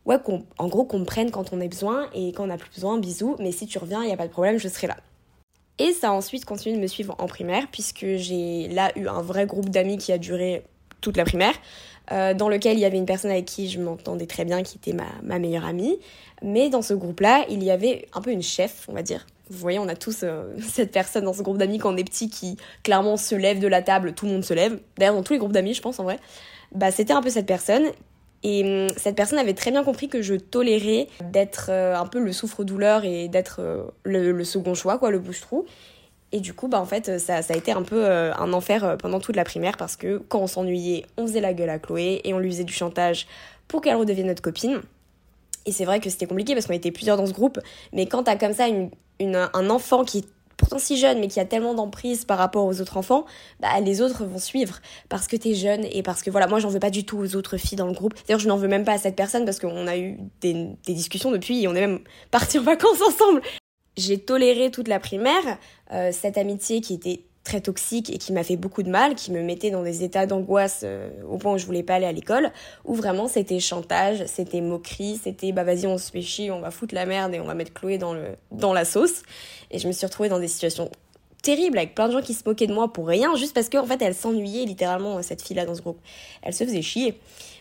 Ouais, 0.06 0.16
en 0.58 0.68
gros, 0.68 0.84
qu'on 0.84 1.00
me 1.00 1.04
prenne 1.04 1.30
quand 1.30 1.52
on 1.52 1.60
a 1.60 1.66
besoin, 1.66 2.08
et 2.14 2.32
quand 2.32 2.44
on 2.44 2.48
n'a 2.48 2.56
plus 2.56 2.70
besoin, 2.74 2.98
bisous, 2.98 3.36
mais 3.38 3.52
si 3.52 3.66
tu 3.66 3.78
reviens, 3.78 4.02
il 4.02 4.06
n'y 4.06 4.12
a 4.12 4.16
pas 4.16 4.26
de 4.26 4.32
problème, 4.32 4.58
je 4.58 4.68
serai 4.68 4.86
là. 4.86 4.96
Et 5.78 5.92
ça 5.92 6.08
a 6.08 6.12
ensuite 6.12 6.44
continué 6.44 6.76
de 6.76 6.80
me 6.80 6.86
suivre 6.86 7.14
en 7.18 7.26
primaire, 7.26 7.68
puisque 7.70 8.06
j'ai 8.16 8.68
là 8.68 8.92
eu 8.96 9.08
un 9.08 9.22
vrai 9.22 9.46
groupe 9.46 9.68
d'amis 9.68 9.98
qui 9.98 10.12
a 10.12 10.18
duré 10.18 10.62
toute 11.00 11.16
la 11.16 11.24
primaire. 11.24 11.54
Euh, 12.12 12.34
dans 12.34 12.48
lequel 12.48 12.76
il 12.76 12.80
y 12.80 12.84
avait 12.84 12.96
une 12.96 13.06
personne 13.06 13.30
avec 13.30 13.44
qui 13.44 13.68
je 13.68 13.80
m'entendais 13.80 14.26
très 14.26 14.44
bien, 14.44 14.64
qui 14.64 14.78
était 14.78 14.96
ma, 15.22 15.38
meilleure 15.38 15.64
amie. 15.64 15.98
Mais 16.42 16.68
dans 16.68 16.82
ce 16.82 16.92
groupe-là, 16.92 17.44
il 17.48 17.62
y 17.62 17.70
avait 17.70 18.08
un 18.14 18.20
peu 18.20 18.32
une 18.32 18.42
chef, 18.42 18.86
on 18.88 18.94
va 18.94 19.02
dire. 19.02 19.26
Vous 19.48 19.58
voyez, 19.58 19.78
on 19.78 19.88
a 19.88 19.94
tous 19.94 20.20
euh, 20.24 20.54
cette 20.68 20.90
personne 20.90 21.24
dans 21.24 21.32
ce 21.32 21.42
groupe 21.42 21.58
d'amis 21.58 21.78
quand 21.78 21.94
on 21.94 21.96
est 21.96 22.04
petit 22.04 22.28
qui 22.28 22.56
clairement 22.82 23.16
se 23.16 23.36
lève 23.36 23.60
de 23.60 23.68
la 23.68 23.82
table, 23.82 24.14
tout 24.14 24.26
le 24.26 24.32
monde 24.32 24.44
se 24.44 24.54
lève. 24.54 24.80
D'ailleurs, 24.98 25.14
dans 25.14 25.22
tous 25.22 25.34
les 25.34 25.38
groupes 25.38 25.52
d'amis, 25.52 25.74
je 25.74 25.82
pense 25.82 26.00
en 26.00 26.04
vrai. 26.04 26.18
Bah, 26.74 26.90
c'était 26.90 27.12
un 27.12 27.22
peu 27.22 27.30
cette 27.30 27.46
personne. 27.46 27.84
Et 28.42 28.64
hum, 28.64 28.88
cette 28.96 29.14
personne 29.14 29.38
avait 29.38 29.54
très 29.54 29.70
bien 29.70 29.84
compris 29.84 30.08
que 30.08 30.20
je 30.20 30.34
tolérais 30.34 31.06
d'être 31.30 31.66
euh, 31.68 31.94
un 31.94 32.06
peu 32.06 32.18
le 32.18 32.32
souffre-douleur 32.32 33.04
et 33.04 33.28
d'être 33.28 33.60
le, 34.02 34.42
second 34.42 34.74
choix, 34.74 34.98
quoi, 34.98 35.12
le 35.12 35.20
bouche-trou. 35.20 35.64
Et 36.32 36.40
du 36.40 36.54
coup, 36.54 36.68
bah, 36.68 36.80
en 36.80 36.84
fait, 36.84 37.18
ça, 37.18 37.36
a 37.36 37.56
été 37.56 37.72
un 37.72 37.82
peu 37.82 38.04
euh, 38.04 38.32
un 38.34 38.52
enfer 38.52 38.84
euh, 38.84 38.96
pendant 38.96 39.18
toute 39.18 39.36
la 39.36 39.44
primaire 39.44 39.76
parce 39.76 39.96
que 39.96 40.18
quand 40.28 40.40
on 40.40 40.46
s'ennuyait, 40.46 41.04
on 41.16 41.26
faisait 41.26 41.40
la 41.40 41.52
gueule 41.52 41.70
à 41.70 41.78
Chloé 41.78 42.20
et 42.24 42.32
on 42.34 42.38
lui 42.38 42.50
faisait 42.50 42.64
du 42.64 42.72
chantage 42.72 43.26
pour 43.66 43.80
qu'elle 43.80 43.96
redevienne 43.96 44.28
notre 44.28 44.42
copine. 44.42 44.80
Et 45.66 45.72
c'est 45.72 45.84
vrai 45.84 46.00
que 46.00 46.08
c'était 46.08 46.26
compliqué 46.26 46.54
parce 46.54 46.66
qu'on 46.66 46.72
était 46.72 46.92
plusieurs 46.92 47.16
dans 47.16 47.26
ce 47.26 47.32
groupe, 47.32 47.58
mais 47.92 48.06
quand 48.06 48.22
t'as 48.24 48.36
comme 48.36 48.54
ça 48.54 48.66
un 49.20 49.70
enfant 49.70 50.04
qui 50.04 50.18
est 50.18 50.24
pourtant 50.56 50.78
si 50.78 50.98
jeune 50.98 51.20
mais 51.20 51.28
qui 51.28 51.40
a 51.40 51.44
tellement 51.44 51.74
d'emprise 51.74 52.24
par 52.24 52.38
rapport 52.38 52.66
aux 52.66 52.80
autres 52.80 52.96
enfants, 52.96 53.24
bah 53.60 53.80
les 53.80 54.00
autres 54.00 54.24
vont 54.24 54.38
suivre 54.38 54.80
parce 55.08 55.26
que 55.26 55.36
t'es 55.36 55.54
jeune 55.54 55.86
et 55.90 56.02
parce 56.02 56.22
que 56.22 56.30
voilà, 56.30 56.46
moi 56.46 56.60
j'en 56.60 56.68
veux 56.68 56.80
pas 56.80 56.90
du 56.90 57.04
tout 57.04 57.18
aux 57.18 57.36
autres 57.36 57.56
filles 57.56 57.76
dans 57.76 57.86
le 57.86 57.92
groupe. 57.92 58.14
D'ailleurs, 58.26 58.40
je 58.40 58.48
n'en 58.48 58.56
veux 58.56 58.68
même 58.68 58.84
pas 58.84 58.92
à 58.92 58.98
cette 58.98 59.16
personne 59.16 59.44
parce 59.44 59.58
qu'on 59.58 59.86
a 59.86 59.96
eu 59.96 60.18
des, 60.40 60.68
des 60.86 60.94
discussions 60.94 61.30
depuis 61.30 61.62
et 61.62 61.68
on 61.68 61.74
est 61.74 61.80
même 61.80 62.00
partis 62.30 62.58
en 62.58 62.62
vacances 62.62 63.00
ensemble 63.00 63.42
j'ai 64.00 64.18
toléré 64.18 64.70
toute 64.70 64.88
la 64.88 64.98
primaire 64.98 65.58
euh, 65.92 66.10
cette 66.12 66.38
amitié 66.38 66.80
qui 66.80 66.94
était 66.94 67.20
très 67.44 67.60
toxique 67.60 68.10
et 68.10 68.18
qui 68.18 68.32
m'a 68.32 68.44
fait 68.44 68.56
beaucoup 68.56 68.82
de 68.82 68.90
mal, 68.90 69.14
qui 69.14 69.32
me 69.32 69.42
mettait 69.42 69.70
dans 69.70 69.82
des 69.82 70.04
états 70.04 70.26
d'angoisse 70.26 70.82
euh, 70.84 71.10
au 71.28 71.38
point 71.38 71.54
où 71.54 71.58
je 71.58 71.66
voulais 71.66 71.82
pas 71.82 71.94
aller 71.94 72.06
à 72.06 72.12
l'école, 72.12 72.50
où 72.84 72.94
vraiment 72.94 73.28
c'était 73.28 73.60
chantage, 73.60 74.24
c'était 74.26 74.60
moquerie, 74.60 75.18
c'était 75.22 75.52
bah 75.52 75.64
vas-y 75.64 75.86
on 75.86 75.98
se 75.98 76.10
fait 76.10 76.22
chier, 76.22 76.50
on 76.50 76.60
va 76.60 76.70
foutre 76.70 76.94
la 76.94 77.06
merde 77.06 77.34
et 77.34 77.40
on 77.40 77.44
va 77.44 77.54
mettre 77.54 77.72
Chloé 77.72 77.98
dans, 77.98 78.14
le, 78.14 78.36
dans 78.52 78.72
la 78.72 78.84
sauce. 78.84 79.22
Et 79.70 79.78
je 79.78 79.86
me 79.86 79.92
suis 79.92 80.06
retrouvée 80.06 80.28
dans 80.28 80.38
des 80.38 80.48
situations 80.48 80.90
terribles 81.42 81.78
avec 81.78 81.94
plein 81.94 82.08
de 82.08 82.12
gens 82.12 82.20
qui 82.20 82.34
se 82.34 82.42
moquaient 82.44 82.66
de 82.66 82.74
moi 82.74 82.92
pour 82.92 83.06
rien, 83.06 83.34
juste 83.36 83.54
parce 83.54 83.70
qu'en 83.70 83.80
en 83.80 83.86
fait 83.86 84.02
elle 84.02 84.14
s'ennuyait 84.14 84.66
littéralement 84.66 85.22
cette 85.22 85.42
fille-là 85.42 85.64
dans 85.64 85.74
ce 85.74 85.80
groupe. 85.80 86.00
Elle 86.42 86.52
se 86.52 86.64
faisait 86.64 86.82
chier. 86.82 87.18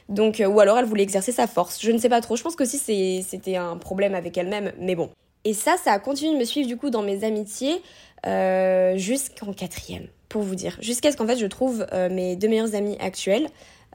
Donc, 0.10 0.42
euh, 0.42 0.48
ou 0.48 0.60
alors 0.60 0.78
elle 0.78 0.86
voulait 0.86 1.04
exercer 1.04 1.32
sa 1.32 1.48
force. 1.48 1.80
Je 1.82 1.92
ne 1.92 1.98
sais 1.98 2.10
pas 2.10 2.20
trop. 2.20 2.36
Je 2.36 2.44
pense 2.44 2.56
que 2.56 2.66
si 2.66 3.24
c'était 3.24 3.56
un 3.56 3.78
problème 3.78 4.16
avec 4.16 4.38
elle-même, 4.38 4.74
mais 4.80 4.96
bon. 4.96 5.10
Et 5.46 5.54
ça, 5.54 5.76
ça 5.82 5.94
a 5.94 6.00
continué 6.00 6.34
de 6.34 6.40
me 6.40 6.46
suivre 6.46 6.68
du 6.68 6.78
coup 6.78 6.90
dans 6.90 7.02
mes 7.02 7.24
amitiés 7.24 7.82
euh, 8.26 8.98
jusqu'en 8.98 9.54
quatrième, 9.54 10.08
pour 10.28 10.42
vous 10.42 10.56
dire. 10.56 10.78
Jusqu'à 10.82 11.12
ce 11.12 11.18
qu'en 11.18 11.28
fait 11.28 11.38
je 11.38 11.46
trouve 11.46 11.86
euh, 11.94 12.10
mes 12.10 12.36
deux 12.36 12.50
meilleures 12.50 12.76
amies 12.76 12.98
actuelles, 13.00 13.48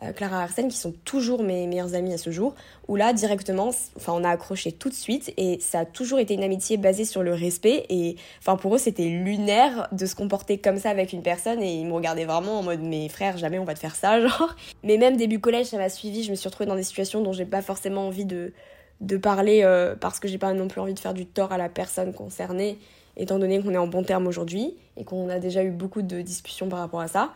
euh, 0.03 0.13
Clara 0.13 0.41
et 0.41 0.43
Arsène, 0.43 0.69
qui 0.69 0.79
sont 0.79 0.95
toujours 1.05 1.43
mes 1.43 1.67
meilleures 1.67 1.95
amies 1.95 2.15
à 2.15 2.19
ce 2.19 2.31
jour, 2.31 2.55
où 2.89 2.97
là 2.97 3.13
directement, 3.13 3.71
enfin 3.97 4.13
on 4.15 4.25
a 4.25 4.31
accroché 4.31 4.73
tout 4.73 4.89
de 4.89 4.95
suite 4.95 5.35
et 5.37 5.59
ça 5.61 5.81
a 5.81 5.85
toujours 5.85 6.19
été 6.19 6.33
une 6.33 6.43
amitié 6.43 6.79
basée 6.79 7.05
sur 7.05 7.23
le 7.23 7.35
respect 7.35 7.85
et 7.91 8.17
enfin 8.41 8.57
pour 8.57 8.75
eux 8.75 8.79
c'était 8.79 9.05
lunaire 9.05 9.89
de 9.93 10.07
se 10.07 10.15
comporter 10.15 10.59
comme 10.59 10.79
ça 10.79 10.91
avec 10.91 11.13
une 11.13 11.23
personne 11.23 11.63
et 11.63 11.75
ils 11.75 11.87
me 11.87 11.93
regardaient 11.93 12.25
vraiment 12.25 12.59
en 12.59 12.63
mode 12.63 12.81
mes 12.81 13.09
frères 13.09 13.37
jamais 13.37 13.59
on 13.59 13.65
va 13.65 13.75
te 13.75 13.79
faire 13.79 13.95
ça 13.95 14.21
genre. 14.27 14.57
Mais 14.83 14.97
même 14.97 15.19
début 15.19 15.39
collège 15.39 15.67
ça 15.67 15.77
m'a 15.77 15.91
suivi, 15.91 16.25
je 16.25 16.31
me 16.31 16.37
suis 16.37 16.49
retrouvée 16.49 16.69
dans 16.69 16.77
des 16.77 16.83
situations 16.83 17.21
dont 17.21 17.33
j'ai 17.33 17.47
pas 17.47 17.63
forcément 17.63 18.07
envie 18.07 18.25
de 18.25 18.53
de 19.01 19.17
parler 19.17 19.63
euh, 19.63 19.95
parce 19.99 20.21
que 20.21 20.29
j'ai 20.29 20.39
pas 20.39 20.53
non 20.53 20.69
plus 20.69 20.81
envie 20.81 20.95
de 20.95 20.99
faire 20.99 21.15
du 21.15 21.27
tort 21.27 21.53
à 21.53 21.59
la 21.59 21.69
personne 21.69 22.13
concernée, 22.13 22.79
étant 23.17 23.39
donné 23.39 23.61
qu'on 23.61 23.73
est 23.73 23.79
en 23.79 23.87
bon 23.87 24.03
terme 24.03 24.27
aujourd'hui 24.27 24.75
et 24.97 25.05
qu'on 25.05 25.29
a 25.29 25.39
déjà 25.39 25.63
eu 25.63 25.71
beaucoup 25.71 26.03
de 26.03 26.21
discussions 26.21 26.69
par 26.69 26.79
rapport 26.79 27.01
à 27.01 27.09
ça. 27.09 27.33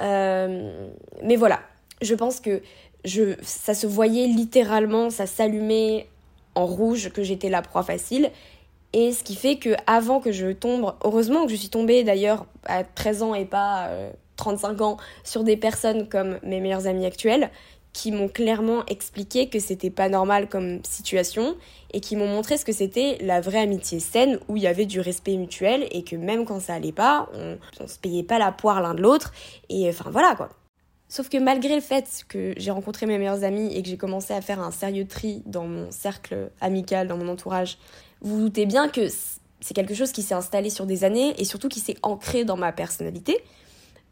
Euh, 0.00 0.88
mais 1.22 1.36
voilà, 1.36 1.60
je 2.00 2.14
pense 2.14 2.40
que 2.40 2.62
je, 3.04 3.34
ça 3.42 3.74
se 3.74 3.86
voyait 3.86 4.26
littéralement, 4.26 5.10
ça 5.10 5.26
s'allumait 5.26 6.06
en 6.54 6.66
rouge 6.66 7.10
que 7.10 7.22
j'étais 7.22 7.48
la 7.48 7.62
proie 7.62 7.82
facile. 7.82 8.30
Et 8.92 9.12
ce 9.12 9.24
qui 9.24 9.34
fait 9.34 9.56
que 9.56 9.70
avant 9.86 10.20
que 10.20 10.32
je 10.32 10.52
tombe, 10.52 10.94
heureusement 11.02 11.44
que 11.44 11.50
je 11.50 11.56
suis 11.56 11.70
tombée 11.70 12.04
d'ailleurs 12.04 12.46
à 12.66 12.84
13 12.84 13.22
ans 13.22 13.34
et 13.34 13.46
pas 13.46 13.90
35 14.36 14.80
euh, 14.80 14.84
ans 14.84 14.96
sur 15.24 15.44
des 15.44 15.56
personnes 15.56 16.08
comme 16.08 16.38
mes 16.42 16.60
meilleures 16.60 16.86
amies 16.86 17.06
actuelles 17.06 17.50
qui 17.92 18.10
m'ont 18.10 18.28
clairement 18.28 18.84
expliqué 18.86 19.48
que 19.48 19.58
c'était 19.58 19.90
pas 19.90 20.08
normal 20.08 20.48
comme 20.48 20.80
situation 20.84 21.56
et 21.92 22.00
qui 22.00 22.16
m'ont 22.16 22.28
montré 22.28 22.56
ce 22.56 22.64
que 22.64 22.72
c'était 22.72 23.18
la 23.20 23.40
vraie 23.40 23.60
amitié 23.60 24.00
saine 24.00 24.38
où 24.48 24.56
il 24.56 24.62
y 24.62 24.66
avait 24.66 24.86
du 24.86 25.00
respect 25.00 25.36
mutuel 25.36 25.86
et 25.90 26.02
que 26.02 26.16
même 26.16 26.44
quand 26.44 26.60
ça 26.60 26.74
allait 26.74 26.92
pas, 26.92 27.28
on, 27.34 27.58
on 27.80 27.86
se 27.86 27.98
payait 27.98 28.22
pas 28.22 28.38
la 28.38 28.50
poire 28.50 28.80
l'un 28.80 28.94
de 28.94 29.02
l'autre 29.02 29.32
et 29.68 29.88
enfin 29.88 30.10
voilà 30.10 30.34
quoi. 30.34 30.48
Sauf 31.08 31.28
que 31.28 31.36
malgré 31.36 31.74
le 31.74 31.82
fait 31.82 32.24
que 32.26 32.54
j'ai 32.56 32.70
rencontré 32.70 33.04
mes 33.04 33.18
meilleures 33.18 33.44
amies 33.44 33.76
et 33.76 33.82
que 33.82 33.88
j'ai 33.90 33.98
commencé 33.98 34.32
à 34.32 34.40
faire 34.40 34.60
un 34.60 34.70
sérieux 34.70 35.06
tri 35.06 35.42
dans 35.44 35.66
mon 35.66 35.90
cercle 35.90 36.50
amical, 36.62 37.06
dans 37.06 37.18
mon 37.18 37.28
entourage, 37.28 37.76
vous, 38.22 38.36
vous 38.36 38.40
doutez 38.44 38.64
bien 38.64 38.88
que 38.88 39.08
c'est 39.60 39.74
quelque 39.74 39.92
chose 39.92 40.12
qui 40.12 40.22
s'est 40.22 40.34
installé 40.34 40.70
sur 40.70 40.86
des 40.86 41.04
années 41.04 41.34
et 41.38 41.44
surtout 41.44 41.68
qui 41.68 41.80
s'est 41.80 41.96
ancré 42.02 42.46
dans 42.46 42.56
ma 42.56 42.72
personnalité. 42.72 43.44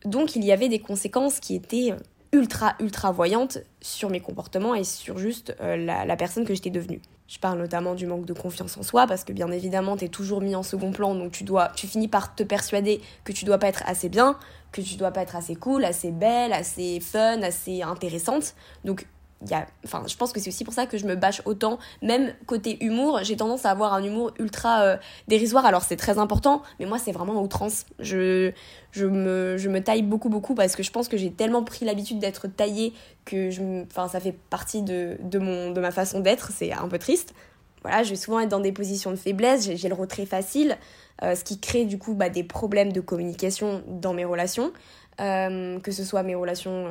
Donc 0.04 0.36
il 0.36 0.44
y 0.44 0.52
avait 0.52 0.68
des 0.68 0.78
conséquences 0.78 1.40
qui 1.40 1.54
étaient 1.54 1.94
ultra 2.32 2.74
ultra 2.80 3.10
voyantes 3.10 3.58
sur 3.80 4.08
mes 4.08 4.20
comportements 4.20 4.74
et 4.74 4.84
sur 4.84 5.18
juste 5.18 5.56
euh, 5.60 5.76
la, 5.76 6.16
personne 6.16 6.44
que 6.44 6.54
j'étais 6.54 6.70
devenue. 6.70 7.00
Je 7.26 7.38
parle 7.38 7.58
notamment 7.58 7.94
du 7.94 8.06
manque 8.06 8.24
de 8.24 8.32
confiance 8.32 8.76
en 8.76 8.82
soi 8.82 9.06
parce 9.06 9.24
que 9.24 9.32
bien 9.32 9.50
évidemment 9.50 9.96
tu 9.96 10.04
es 10.04 10.08
toujours 10.08 10.40
mis 10.40 10.54
en 10.54 10.62
second 10.62 10.92
plan 10.92 11.14
donc 11.14 11.32
tu 11.32 11.44
dois 11.44 11.70
tu 11.76 11.86
finis 11.86 12.08
par 12.08 12.34
te 12.34 12.42
persuader 12.42 13.00
que 13.24 13.32
tu 13.32 13.44
dois 13.44 13.58
pas 13.58 13.68
être 13.68 13.82
assez 13.86 14.08
bien, 14.08 14.36
que 14.72 14.80
tu 14.80 14.96
dois 14.96 15.10
pas 15.10 15.22
être 15.22 15.36
assez 15.36 15.56
cool, 15.56 15.84
assez 15.84 16.12
belle, 16.12 16.52
assez 16.52 17.00
fun, 17.00 17.42
assez 17.42 17.82
intéressante. 17.82 18.54
Donc 18.84 19.06
y 19.48 19.54
a, 19.54 19.66
enfin, 19.84 20.02
je 20.06 20.16
pense 20.16 20.32
que 20.32 20.40
c'est 20.40 20.50
aussi 20.50 20.64
pour 20.64 20.74
ça 20.74 20.86
que 20.86 20.98
je 20.98 21.06
me 21.06 21.16
bâche 21.16 21.40
autant. 21.44 21.78
Même 22.02 22.34
côté 22.46 22.84
humour, 22.84 23.20
j'ai 23.22 23.36
tendance 23.36 23.64
à 23.64 23.70
avoir 23.70 23.94
un 23.94 24.02
humour 24.02 24.32
ultra 24.38 24.82
euh, 24.82 24.96
dérisoire. 25.28 25.64
Alors 25.64 25.82
c'est 25.82 25.96
très 25.96 26.18
important, 26.18 26.62
mais 26.78 26.86
moi 26.86 26.98
c'est 26.98 27.12
vraiment 27.12 27.40
outrance. 27.40 27.86
Je, 27.98 28.52
je, 28.92 29.06
me, 29.06 29.56
je 29.56 29.68
me 29.68 29.82
taille 29.82 30.02
beaucoup, 30.02 30.28
beaucoup 30.28 30.54
parce 30.54 30.76
que 30.76 30.82
je 30.82 30.90
pense 30.90 31.08
que 31.08 31.16
j'ai 31.16 31.30
tellement 31.30 31.64
pris 31.64 31.84
l'habitude 31.84 32.18
d'être 32.18 32.48
taillée 32.48 32.92
que 33.24 33.50
je, 33.50 33.84
enfin, 33.84 34.08
ça 34.08 34.20
fait 34.20 34.36
partie 34.50 34.82
de, 34.82 35.16
de, 35.22 35.38
mon, 35.38 35.70
de 35.70 35.80
ma 35.80 35.90
façon 35.90 36.20
d'être. 36.20 36.50
C'est 36.52 36.72
un 36.72 36.88
peu 36.88 36.98
triste. 36.98 37.34
Voilà, 37.82 38.02
je 38.02 38.10
vais 38.10 38.16
souvent 38.16 38.40
être 38.40 38.50
dans 38.50 38.60
des 38.60 38.72
positions 38.72 39.10
de 39.10 39.16
faiblesse, 39.16 39.70
j'ai 39.74 39.88
le 39.88 39.94
retrait 39.94 40.26
facile, 40.26 40.76
euh, 41.22 41.34
ce 41.34 41.44
qui 41.44 41.58
crée 41.58 41.86
du 41.86 41.96
coup 41.96 42.12
bah, 42.12 42.28
des 42.28 42.44
problèmes 42.44 42.92
de 42.92 43.00
communication 43.00 43.82
dans 43.86 44.12
mes 44.12 44.26
relations, 44.26 44.70
euh, 45.18 45.80
que 45.80 45.90
ce 45.90 46.04
soit 46.04 46.22
mes 46.22 46.34
relations 46.34 46.88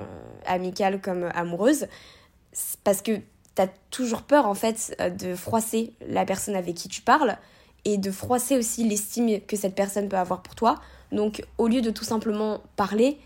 amicales 0.47 0.99
comme 0.99 1.29
amoureuses 1.35 1.85
parce 2.83 3.01
que 3.01 3.19
t'as 3.55 3.67
toujours 3.91 4.23
peur 4.23 4.45
en 4.45 4.53
fait 4.53 4.95
euh, 5.01 5.09
de 5.09 5.35
froisser 5.35 5.93
la 6.07 6.25
personne 6.25 6.55
avec 6.55 6.75
qui 6.75 6.87
tu 6.87 7.01
parles 7.01 7.37
et 7.85 7.97
de 7.97 8.11
froisser 8.11 8.57
aussi 8.57 8.87
l'estime 8.87 9.41
que 9.41 9.55
cette 9.55 9.75
personne 9.75 10.09
peut 10.09 10.17
avoir 10.17 10.41
pour 10.41 10.55
toi. 10.55 10.75
Donc 11.11 11.43
au 11.57 11.67
lieu 11.67 11.81
de 11.81 11.89
tout 11.91 12.03
simplement 12.03 12.61
parler, 12.75 13.17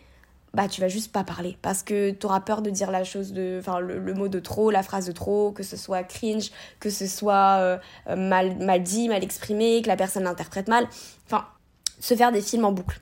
bah 0.53 0.67
tu 0.67 0.81
vas 0.81 0.87
juste 0.87 1.11
pas 1.11 1.23
parler 1.23 1.57
parce 1.61 1.81
que 1.83 2.11
tu 2.11 2.25
auras 2.25 2.39
peur 2.39 2.61
de 2.61 2.69
dire 2.69 2.91
la 2.91 3.03
chose 3.03 3.33
de 3.33 3.57
enfin 3.59 3.79
le, 3.79 4.13
mot 4.13 4.27
de 4.27 4.39
trop, 4.39 4.69
la 4.69 4.83
phrase 4.83 5.07
de 5.07 5.11
trop, 5.11 5.51
que 5.51 5.63
ce 5.63 5.77
soit 5.77 6.03
cringe, 6.03 6.51
que 6.79 6.89
ce 6.89 7.07
soit 7.07 7.57
euh, 7.59 7.77
euh, 8.07 8.15
mal 8.15 8.57
mal 8.59 8.83
dit, 8.83 9.09
mal 9.09 9.23
exprimé, 9.23 9.81
que 9.81 9.87
la 9.87 9.95
personne 9.95 10.23
l'interprète 10.23 10.67
mal. 10.67 10.87
Enfin, 11.25 11.45
se 11.99 12.15
faire 12.15 12.31
des 12.31 12.41
films 12.41 12.65
en 12.65 12.71
boucle. 12.71 13.01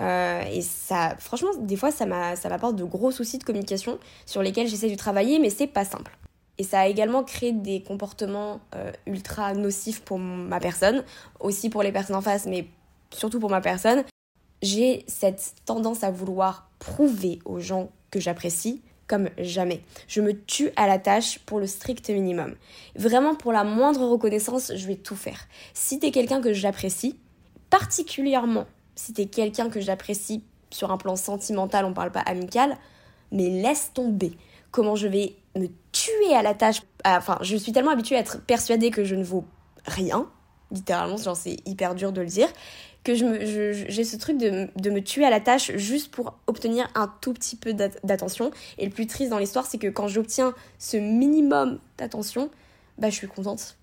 Euh, 0.00 0.42
et 0.52 0.62
ça, 0.62 1.16
franchement, 1.18 1.50
des 1.58 1.76
fois, 1.76 1.90
ça 1.90 2.06
m'apporte 2.06 2.76
de 2.76 2.84
gros 2.84 3.10
soucis 3.10 3.38
de 3.38 3.44
communication 3.44 3.98
sur 4.26 4.42
lesquels 4.42 4.68
j'essaie 4.68 4.90
de 4.90 4.96
travailler, 4.96 5.38
mais 5.38 5.50
c'est 5.50 5.66
pas 5.66 5.84
simple. 5.84 6.16
Et 6.58 6.64
ça 6.64 6.80
a 6.80 6.86
également 6.86 7.22
créé 7.22 7.52
des 7.52 7.82
comportements 7.82 8.60
euh, 8.74 8.90
ultra 9.06 9.52
nocifs 9.54 10.00
pour 10.00 10.18
ma 10.18 10.58
personne, 10.60 11.04
aussi 11.40 11.68
pour 11.68 11.82
les 11.82 11.92
personnes 11.92 12.16
en 12.16 12.22
face, 12.22 12.46
mais 12.46 12.66
surtout 13.10 13.40
pour 13.40 13.50
ma 13.50 13.60
personne. 13.60 14.04
J'ai 14.62 15.04
cette 15.06 15.54
tendance 15.66 16.02
à 16.02 16.10
vouloir 16.10 16.70
prouver 16.78 17.40
aux 17.44 17.60
gens 17.60 17.90
que 18.10 18.20
j'apprécie 18.20 18.82
comme 19.06 19.28
jamais. 19.38 19.82
Je 20.08 20.20
me 20.20 20.32
tue 20.32 20.70
à 20.76 20.86
la 20.86 20.98
tâche 20.98 21.38
pour 21.40 21.60
le 21.60 21.66
strict 21.66 22.10
minimum. 22.10 22.56
Vraiment, 22.96 23.34
pour 23.34 23.52
la 23.52 23.62
moindre 23.62 24.04
reconnaissance, 24.06 24.72
je 24.74 24.86
vais 24.86 24.96
tout 24.96 25.14
faire. 25.14 25.46
Si 25.74 26.00
t'es 26.00 26.10
quelqu'un 26.10 26.40
que 26.40 26.52
j'apprécie, 26.52 27.16
particulièrement 27.70 28.66
si 28.96 29.12
t'es 29.12 29.26
quelqu'un 29.26 29.70
que 29.70 29.80
j'apprécie 29.80 30.42
sur 30.70 30.90
un 30.90 30.96
plan 30.96 31.14
sentimental, 31.14 31.84
on 31.84 31.92
parle 31.92 32.10
pas 32.10 32.20
amical, 32.20 32.76
mais 33.30 33.48
laisse 33.48 33.92
tomber. 33.94 34.32
Comment 34.72 34.96
je 34.96 35.06
vais 35.06 35.36
me 35.54 35.68
tuer 35.92 36.34
à 36.34 36.42
la 36.42 36.54
tâche. 36.54 36.82
Enfin, 37.04 37.38
je 37.40 37.56
suis 37.56 37.72
tellement 37.72 37.92
habituée 37.92 38.16
à 38.16 38.20
être 38.20 38.40
persuadée 38.44 38.90
que 38.90 39.04
je 39.04 39.14
ne 39.14 39.24
vaux 39.24 39.44
rien, 39.86 40.28
littéralement, 40.70 41.16
genre 41.16 41.36
c'est 41.36 41.56
hyper 41.66 41.94
dur 41.94 42.12
de 42.12 42.20
le 42.20 42.26
dire, 42.26 42.48
que 43.04 43.14
j'ai 43.14 44.04
ce 44.04 44.16
truc 44.16 44.36
de, 44.36 44.68
de, 44.74 44.90
me 44.90 45.00
tuer 45.00 45.24
à 45.24 45.30
la 45.30 45.38
tâche 45.38 45.76
juste 45.76 46.10
pour 46.10 46.34
obtenir 46.48 46.88
un 46.96 47.12
tout 47.20 47.32
petit 47.32 47.54
peu 47.54 47.72
d'attention. 47.72 48.50
Et 48.78 48.84
le 48.84 48.90
plus 48.90 49.06
triste 49.06 49.30
dans 49.30 49.38
l'histoire, 49.38 49.64
c'est 49.64 49.78
que 49.78 49.86
quand 49.86 50.08
j'obtiens 50.08 50.54
ce 50.78 50.96
minimum 50.96 51.78
d'attention, 51.98 52.50
bah 52.98 53.08
je 53.08 53.14
suis 53.14 53.28
contente. 53.28 53.76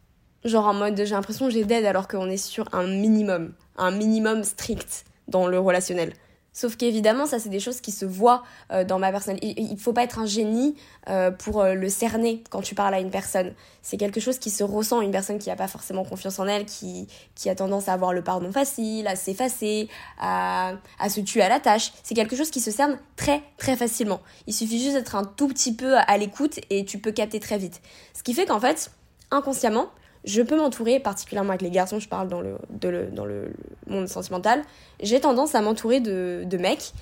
Genre 0.46 0.66
en 0.66 0.74
mode 0.74 0.98
j'ai 0.98 1.16
l'impression 1.16 1.46
que 1.48 1.54
j'ai 1.54 1.64
d'aide 1.64 1.86
alors 1.86 2.08
qu'on 2.08 2.30
est 2.30 2.38
sur 2.38 2.66
un 2.74 2.86
minimum 2.86 3.54
un 3.78 3.92
minimum 3.92 4.44
strict 4.44 5.06
dans 5.28 5.48
le 5.48 5.60
relationnel. 5.60 6.14
Sauf 6.56 6.76
qu'évidemment, 6.76 7.26
ça, 7.26 7.40
c'est 7.40 7.50
des 7.50 7.60
choses 7.60 7.82
qui 7.82 7.92
se 7.92 8.06
voient 8.06 8.44
euh, 8.72 8.84
dans 8.84 9.00
ma 9.00 9.12
personne. 9.12 9.38
Il 9.42 9.72
ne 9.72 9.78
faut 9.78 9.92
pas 9.92 10.04
être 10.04 10.20
un 10.20 10.28
génie 10.28 10.76
euh, 11.10 11.32
pour 11.32 11.62
euh, 11.62 11.74
le 11.74 11.90
cerner 11.90 12.44
quand 12.52 12.62
tu 12.62 12.76
parles 12.76 12.94
à 12.94 13.00
une 13.00 13.10
personne. 13.10 13.54
C'est 13.82 13.98
quelque 13.98 14.20
chose 14.20 14.38
qui 14.38 14.52
se 14.52 14.64
ressent. 14.64 15.02
Une 15.02 15.10
personne 15.10 15.40
qui 15.40 15.50
n'a 15.50 15.56
pas 15.56 15.68
forcément 15.68 16.04
confiance 16.04 16.38
en 16.38 16.46
elle, 16.46 16.66
qui, 16.66 17.08
qui 17.34 17.50
a 17.50 17.56
tendance 17.56 17.90
à 17.90 17.94
avoir 17.94 18.14
le 18.14 18.24
pardon 18.24 18.52
facile, 18.52 19.08
à 19.08 19.16
s'effacer, 19.16 19.90
à, 20.20 20.74
à 21.00 21.10
se 21.10 21.22
tuer 21.22 21.42
à 21.42 21.50
la 21.50 21.60
tâche. 21.60 21.92
C'est 22.04 22.14
quelque 22.14 22.36
chose 22.36 22.52
qui 22.52 22.60
se 22.60 22.70
cerne 22.70 23.00
très, 23.16 23.42
très 23.58 23.76
facilement. 23.76 24.20
Il 24.46 24.54
suffit 24.54 24.80
juste 24.80 24.94
d'être 24.94 25.16
un 25.16 25.24
tout 25.24 25.48
petit 25.48 25.74
peu 25.74 25.98
à 25.98 26.18
l'écoute 26.20 26.60
et 26.70 26.86
tu 26.86 27.00
peux 27.00 27.12
capter 27.12 27.40
très 27.40 27.58
vite. 27.58 27.82
Ce 28.14 28.22
qui 28.22 28.36
fait 28.36 28.46
qu'en 28.46 28.60
fait, 28.60 28.92
inconsciemment, 29.32 29.90
je 30.25 30.42
peux 30.42 30.58
m'entourer, 30.58 31.00
particulièrement 31.00 31.50
avec 31.50 31.62
les 31.62 31.70
garçons, 31.70 32.00
je 32.00 32.08
parle 32.08 32.27
dans 32.27 32.42
le, 32.42 33.53
monde 33.88 34.08
sentimental, 34.08 34.62
j'ai 35.01 35.20
tendance 35.20 35.56
à 35.56 35.62
m'entourer 35.62 36.00
de, 36.00 36.58
mecs. 36.58 36.94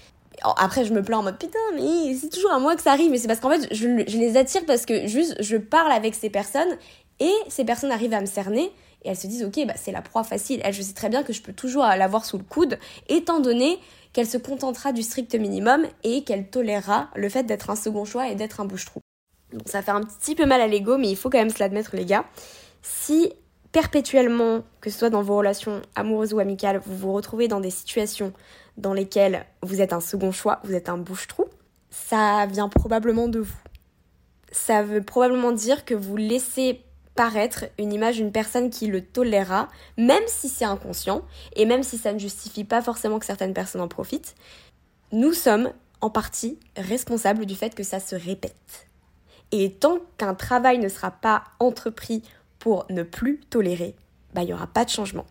Après, 0.57 0.85
je 0.85 0.93
me 0.93 1.03
plains 1.03 1.19
en 1.19 1.23
mode 1.23 1.37
putain, 1.37 1.59
mais 1.75 2.15
c'est 2.15 2.29
toujours 2.29 2.51
à 2.51 2.59
moi 2.59 2.75
que 2.75 2.81
ça 2.81 2.91
arrive. 2.93 3.11
Mais 3.11 3.17
c'est 3.17 3.27
parce 3.27 3.39
qu'en 3.41 3.49
fait, 3.49 3.67
je, 3.71 4.03
je, 4.07 4.17
les 4.17 4.37
attire 4.37 4.65
parce 4.65 4.85
que 4.85 5.05
juste, 5.05 5.35
je 5.39 5.57
parle 5.57 5.91
avec 5.91 6.15
ces 6.15 6.29
personnes 6.29 6.77
et 7.19 7.33
ces 7.49 7.65
personnes 7.65 7.91
arrivent 7.91 8.13
à 8.13 8.21
me 8.21 8.25
cerner 8.25 8.71
et 9.03 9.09
elles 9.09 9.17
se 9.17 9.27
disent 9.27 9.43
ok, 9.43 9.65
bah, 9.67 9.73
c'est 9.75 9.91
la 9.91 10.01
proie 10.01 10.23
facile. 10.23 10.61
Elle, 10.63 10.73
je 10.73 10.81
sais 10.81 10.93
très 10.93 11.09
bien 11.09 11.23
que 11.23 11.33
je 11.33 11.41
peux 11.41 11.53
toujours 11.53 11.83
l'avoir 11.83 12.25
sous 12.25 12.37
le 12.37 12.43
coude, 12.43 12.79
étant 13.09 13.39
donné 13.39 13.79
qu'elle 14.13 14.27
se 14.27 14.37
contentera 14.37 14.91
du 14.91 15.03
strict 15.03 15.35
minimum 15.35 15.85
et 16.03 16.23
qu'elle 16.23 16.49
tolérera 16.49 17.09
le 17.15 17.29
fait 17.29 17.43
d'être 17.43 17.69
un 17.69 17.75
second 17.75 18.05
choix 18.05 18.29
et 18.29 18.35
d'être 18.35 18.59
un 18.59 18.65
bouche-trou. 18.65 18.99
Donc 19.53 19.67
ça 19.67 19.81
fait 19.81 19.91
un 19.91 20.01
petit 20.01 20.35
peu 20.35 20.45
mal 20.45 20.61
à 20.61 20.67
l'ego, 20.67 20.97
mais 20.97 21.09
il 21.09 21.15
faut 21.15 21.29
quand 21.29 21.37
même 21.37 21.49
se 21.49 21.59
l'admettre, 21.59 21.95
les 21.95 22.05
gars. 22.05 22.25
Si 22.81 23.33
perpétuellement, 23.71 24.63
que 24.81 24.89
ce 24.89 24.99
soit 24.99 25.09
dans 25.09 25.21
vos 25.21 25.37
relations 25.37 25.81
amoureuses 25.95 26.33
ou 26.33 26.39
amicales, 26.39 26.81
vous 26.85 26.97
vous 26.97 27.13
retrouvez 27.13 27.47
dans 27.47 27.59
des 27.59 27.69
situations 27.69 28.33
dans 28.77 28.93
lesquelles 28.93 29.45
vous 29.61 29.81
êtes 29.81 29.93
un 29.93 30.01
second 30.01 30.31
choix, 30.31 30.59
vous 30.63 30.73
êtes 30.73 30.89
un 30.89 30.97
bouche-trou, 30.97 31.45
ça 31.89 32.45
vient 32.47 32.69
probablement 32.69 33.27
de 33.27 33.39
vous. 33.39 33.57
Ça 34.51 34.83
veut 34.83 35.01
probablement 35.01 35.51
dire 35.51 35.85
que 35.85 35.93
vous 35.93 36.17
laissez 36.17 36.83
paraître 37.15 37.65
une 37.77 37.93
image 37.93 38.17
d'une 38.17 38.31
personne 38.31 38.69
qui 38.69 38.87
le 38.87 39.01
tolérera, 39.01 39.67
même 39.97 40.23
si 40.27 40.49
c'est 40.49 40.65
inconscient, 40.65 41.23
et 41.55 41.65
même 41.65 41.83
si 41.83 41.97
ça 41.97 42.13
ne 42.13 42.19
justifie 42.19 42.63
pas 42.63 42.81
forcément 42.81 43.19
que 43.19 43.25
certaines 43.25 43.53
personnes 43.53 43.81
en 43.81 43.87
profitent. 43.87 44.35
Nous 45.11 45.33
sommes 45.33 45.71
en 45.99 46.09
partie 46.09 46.57
responsables 46.77 47.45
du 47.45 47.55
fait 47.55 47.75
que 47.75 47.83
ça 47.83 47.99
se 47.99 48.15
répète. 48.15 48.87
Et 49.51 49.73
tant 49.73 49.99
qu'un 50.17 50.33
travail 50.33 50.79
ne 50.79 50.87
sera 50.87 51.11
pas 51.11 51.43
entrepris 51.59 52.23
pour 52.61 52.85
ne 52.91 53.01
plus 53.01 53.39
tolérer, 53.49 53.95
bah 54.35 54.43
il 54.43 54.45
n'y 54.45 54.53
aura 54.53 54.67
pas 54.67 54.85
de 54.85 54.89
changement. 54.91 55.25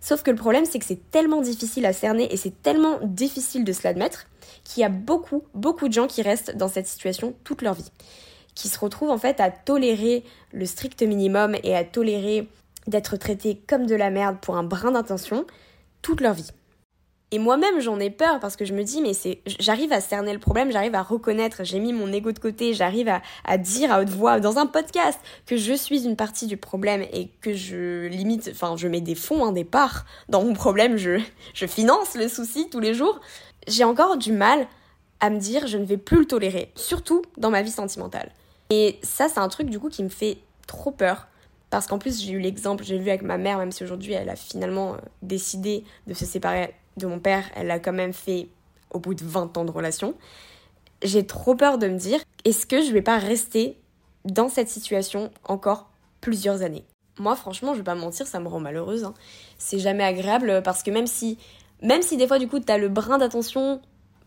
Sauf 0.00 0.24
que 0.24 0.32
le 0.32 0.36
problème 0.36 0.64
c'est 0.66 0.80
que 0.80 0.84
c'est 0.84 1.10
tellement 1.12 1.40
difficile 1.40 1.86
à 1.86 1.92
cerner 1.92 2.30
et 2.34 2.36
c'est 2.36 2.62
tellement 2.62 2.98
difficile 3.04 3.64
de 3.64 3.72
se 3.72 3.84
l'admettre 3.84 4.26
qu'il 4.64 4.80
y 4.80 4.84
a 4.84 4.88
beaucoup, 4.88 5.44
beaucoup 5.54 5.86
de 5.86 5.92
gens 5.92 6.08
qui 6.08 6.20
restent 6.20 6.56
dans 6.56 6.66
cette 6.66 6.88
situation 6.88 7.32
toute 7.44 7.62
leur 7.62 7.74
vie. 7.74 7.90
Qui 8.56 8.66
se 8.66 8.78
retrouvent 8.78 9.10
en 9.10 9.18
fait 9.18 9.38
à 9.38 9.52
tolérer 9.52 10.24
le 10.52 10.66
strict 10.66 11.00
minimum 11.02 11.56
et 11.62 11.76
à 11.76 11.84
tolérer 11.84 12.48
d'être 12.88 13.16
traités 13.18 13.62
comme 13.68 13.86
de 13.86 13.94
la 13.94 14.10
merde 14.10 14.38
pour 14.42 14.56
un 14.56 14.64
brin 14.64 14.90
d'intention 14.90 15.46
toute 16.02 16.20
leur 16.20 16.34
vie. 16.34 16.50
Et 17.34 17.40
moi-même, 17.40 17.80
j'en 17.80 17.98
ai 17.98 18.10
peur 18.10 18.38
parce 18.38 18.54
que 18.54 18.64
je 18.64 18.72
me 18.72 18.84
dis, 18.84 19.02
mais 19.02 19.12
c'est, 19.12 19.40
j'arrive 19.58 19.92
à 19.92 20.00
cerner 20.00 20.32
le 20.32 20.38
problème, 20.38 20.70
j'arrive 20.70 20.94
à 20.94 21.02
reconnaître, 21.02 21.64
j'ai 21.64 21.80
mis 21.80 21.92
mon 21.92 22.12
ego 22.12 22.30
de 22.30 22.38
côté, 22.38 22.74
j'arrive 22.74 23.10
à, 23.44 23.58
dire 23.58 23.92
à 23.92 24.00
haute 24.00 24.08
voix 24.08 24.38
dans 24.38 24.58
un 24.58 24.66
podcast 24.66 25.18
que 25.44 25.56
je 25.56 25.72
suis 25.72 26.04
une 26.04 26.14
partie 26.14 26.46
du 26.46 26.56
problème 26.56 27.02
et 27.12 27.30
que 27.40 27.52
je 27.52 28.06
limite, 28.06 28.50
enfin, 28.52 28.76
je 28.76 28.86
mets 28.86 29.00
des 29.00 29.16
fonds, 29.16 29.44
hein, 29.44 29.50
des 29.50 29.64
parts 29.64 30.04
dans 30.28 30.44
mon 30.44 30.52
problème, 30.52 30.96
je, 30.96 31.20
je 31.54 31.66
finance 31.66 32.14
le 32.14 32.28
souci 32.28 32.68
tous 32.70 32.78
les 32.78 32.94
jours. 32.94 33.20
J'ai 33.66 33.82
encore 33.82 34.16
du 34.16 34.30
mal 34.30 34.68
à 35.18 35.28
me 35.28 35.40
dire, 35.40 35.66
je 35.66 35.76
ne 35.76 35.84
vais 35.84 35.96
plus 35.96 36.20
le 36.20 36.26
tolérer, 36.26 36.70
surtout 36.76 37.22
dans 37.36 37.50
ma 37.50 37.62
vie 37.62 37.72
sentimentale. 37.72 38.30
Et 38.70 39.00
ça, 39.02 39.28
c'est 39.28 39.40
un 39.40 39.48
truc 39.48 39.70
du 39.70 39.80
coup 39.80 39.88
qui 39.88 40.04
me 40.04 40.08
fait 40.08 40.38
trop 40.68 40.92
peur 40.92 41.26
Parce 41.70 41.88
qu'en 41.88 41.98
plus, 41.98 42.22
j'ai 42.22 42.30
eu 42.30 42.38
l'exemple, 42.38 42.84
j'ai 42.84 42.96
vu 42.96 43.08
avec 43.08 43.22
ma 43.22 43.38
mère, 43.38 43.58
même 43.58 43.72
si 43.72 43.82
aujourd'hui 43.82 44.12
elle 44.12 44.30
a 44.30 44.36
finalement 44.36 44.92
euh, 44.92 44.98
décidé 45.22 45.82
de 46.06 46.14
se 46.14 46.26
séparer 46.26 46.72
de 46.96 47.06
mon 47.06 47.18
père, 47.18 47.44
elle 47.54 47.68
l'a 47.68 47.78
quand 47.78 47.92
même 47.92 48.12
fait 48.12 48.48
au 48.90 48.98
bout 48.98 49.14
de 49.14 49.24
20 49.24 49.56
ans 49.56 49.64
de 49.64 49.70
relation. 49.70 50.14
J'ai 51.02 51.26
trop 51.26 51.54
peur 51.54 51.78
de 51.78 51.88
me 51.88 51.98
dire, 51.98 52.20
est-ce 52.44 52.66
que 52.66 52.82
je 52.82 52.92
vais 52.92 53.02
pas 53.02 53.18
rester 53.18 53.78
dans 54.24 54.48
cette 54.48 54.68
situation 54.68 55.30
encore 55.44 55.90
plusieurs 56.20 56.62
années? 56.62 56.84
Moi, 57.18 57.36
franchement, 57.36 57.74
je 57.74 57.78
vais 57.78 57.84
pas 57.84 57.94
mentir, 57.94 58.26
ça 58.26 58.40
me 58.40 58.48
rend 58.48 58.60
malheureuse. 58.60 59.04
Hein. 59.04 59.14
C'est 59.58 59.78
jamais 59.78 60.04
agréable 60.04 60.62
parce 60.64 60.82
que 60.82 60.90
même 60.90 61.06
si, 61.06 61.38
même 61.82 62.02
si 62.02 62.16
des 62.16 62.26
fois, 62.26 62.38
du 62.38 62.48
coup, 62.48 62.58
t'as 62.60 62.78
le 62.78 62.88
brin 62.88 63.18
d'attention 63.18 63.80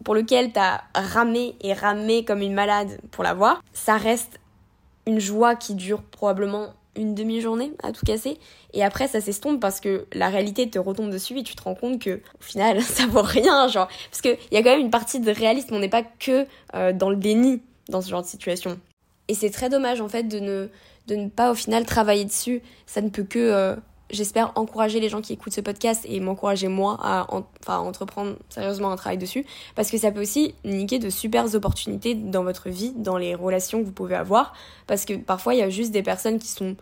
pour 0.04 0.14
lequel 0.14 0.52
t'as 0.52 0.82
ramé 0.94 1.56
et 1.62 1.74
ramé 1.74 2.24
comme 2.24 2.42
une 2.42 2.54
malade 2.54 3.00
pour 3.12 3.24
l'avoir, 3.24 3.62
ça 3.74 3.98
reste 3.98 4.40
une 5.06 5.20
joie 5.20 5.56
qui 5.56 5.74
dure 5.74 6.04
probablement 6.04 6.74
une 6.98 7.16
demi-journée 7.16 7.72
à 7.84 7.92
tout 7.92 8.06
casser. 8.06 8.38
Et 8.74 8.84
après, 8.84 9.08
ça 9.08 9.22
s'estompe 9.22 9.60
parce 9.60 9.80
que 9.80 10.06
la 10.13 10.30
réalité 10.30 10.70
te 10.70 10.80
retombe 10.80 11.10
dessus 11.10 11.38
et 11.39 11.44
tu 11.44 11.56
te 11.56 11.63
rends 11.63 11.75
compte 11.75 12.01
que, 12.01 12.16
au 12.39 12.44
final, 12.44 12.82
ça 12.84 13.06
vaut 13.08 13.22
rien, 13.22 13.68
genre. 13.68 13.88
Parce 14.10 14.22
qu'il 14.22 14.38
y 14.51 14.58
a 14.58 14.63
quand 14.63 14.72
même 14.72 14.82
une 14.82 14.92
partie 14.92 15.20
de 15.20 15.32
réalisme, 15.32 15.74
on 15.74 15.80
n'est 15.80 15.89
pas 15.89 16.04
que 16.04 16.46
euh, 16.75 16.92
dans 16.94 17.10
le 17.10 17.16
déni 17.16 17.62
dans 17.89 18.01
ce 18.01 18.10
genre 18.10 18.22
de 18.22 18.27
situation. 18.27 18.77
Et 19.30 19.34
c'est 19.34 19.50
très 19.50 19.70
dommage, 19.70 20.01
en 20.01 20.10
fait, 20.10 20.24
de 20.24 20.39
ne, 20.39 20.68
de 21.08 21.16
ne 21.16 21.30
pas, 21.30 21.51
au 21.51 21.56
final, 21.56 21.86
travailler 21.86 22.25
dessus. 22.25 22.62
Ça 22.86 23.01
ne 23.01 23.10
peut 23.10 23.24
que 23.24 23.39
euh, 23.39 23.75
j'espère 24.10 24.52
encourager 24.56 25.00
les 25.00 25.10
gens 25.10 25.22
qui 25.22 25.34
écoutent 25.34 25.54
ce 25.54 25.62
podcast 25.62 26.06
et 26.08 26.20
m'encourager 26.20 26.68
moi 26.68 26.98
à 27.02 27.28
enfin, 27.30 27.80
entreprendre 27.80 28.36
sérieusement 28.50 28.92
un 28.92 28.96
travail 28.96 29.18
dessus. 29.18 29.46
Parce 29.76 29.92
que 29.92 29.98
ça 29.98 30.12
peut 30.12 30.22
aussi 30.22 30.56
niquer 30.66 31.00
de 31.00 31.10
super 31.10 31.54
opportunités 31.56 32.16
dans 32.16 32.44
votre 32.44 32.70
vie, 32.70 32.94
dans 32.96 33.18
les 33.18 33.36
relations 33.36 33.80
que 33.80 33.86
vous 33.86 33.92
pouvez 33.92 34.16
avoir. 34.16 34.54
Parce 34.88 35.06
que 35.06 35.14
parfois 35.14 35.54
il 35.54 35.60
y 35.60 35.64
a 35.64 35.70
juste 35.70 35.92
des 35.92 36.04
personnes 36.04 36.40
qui 36.40 36.48
sont 36.48 36.76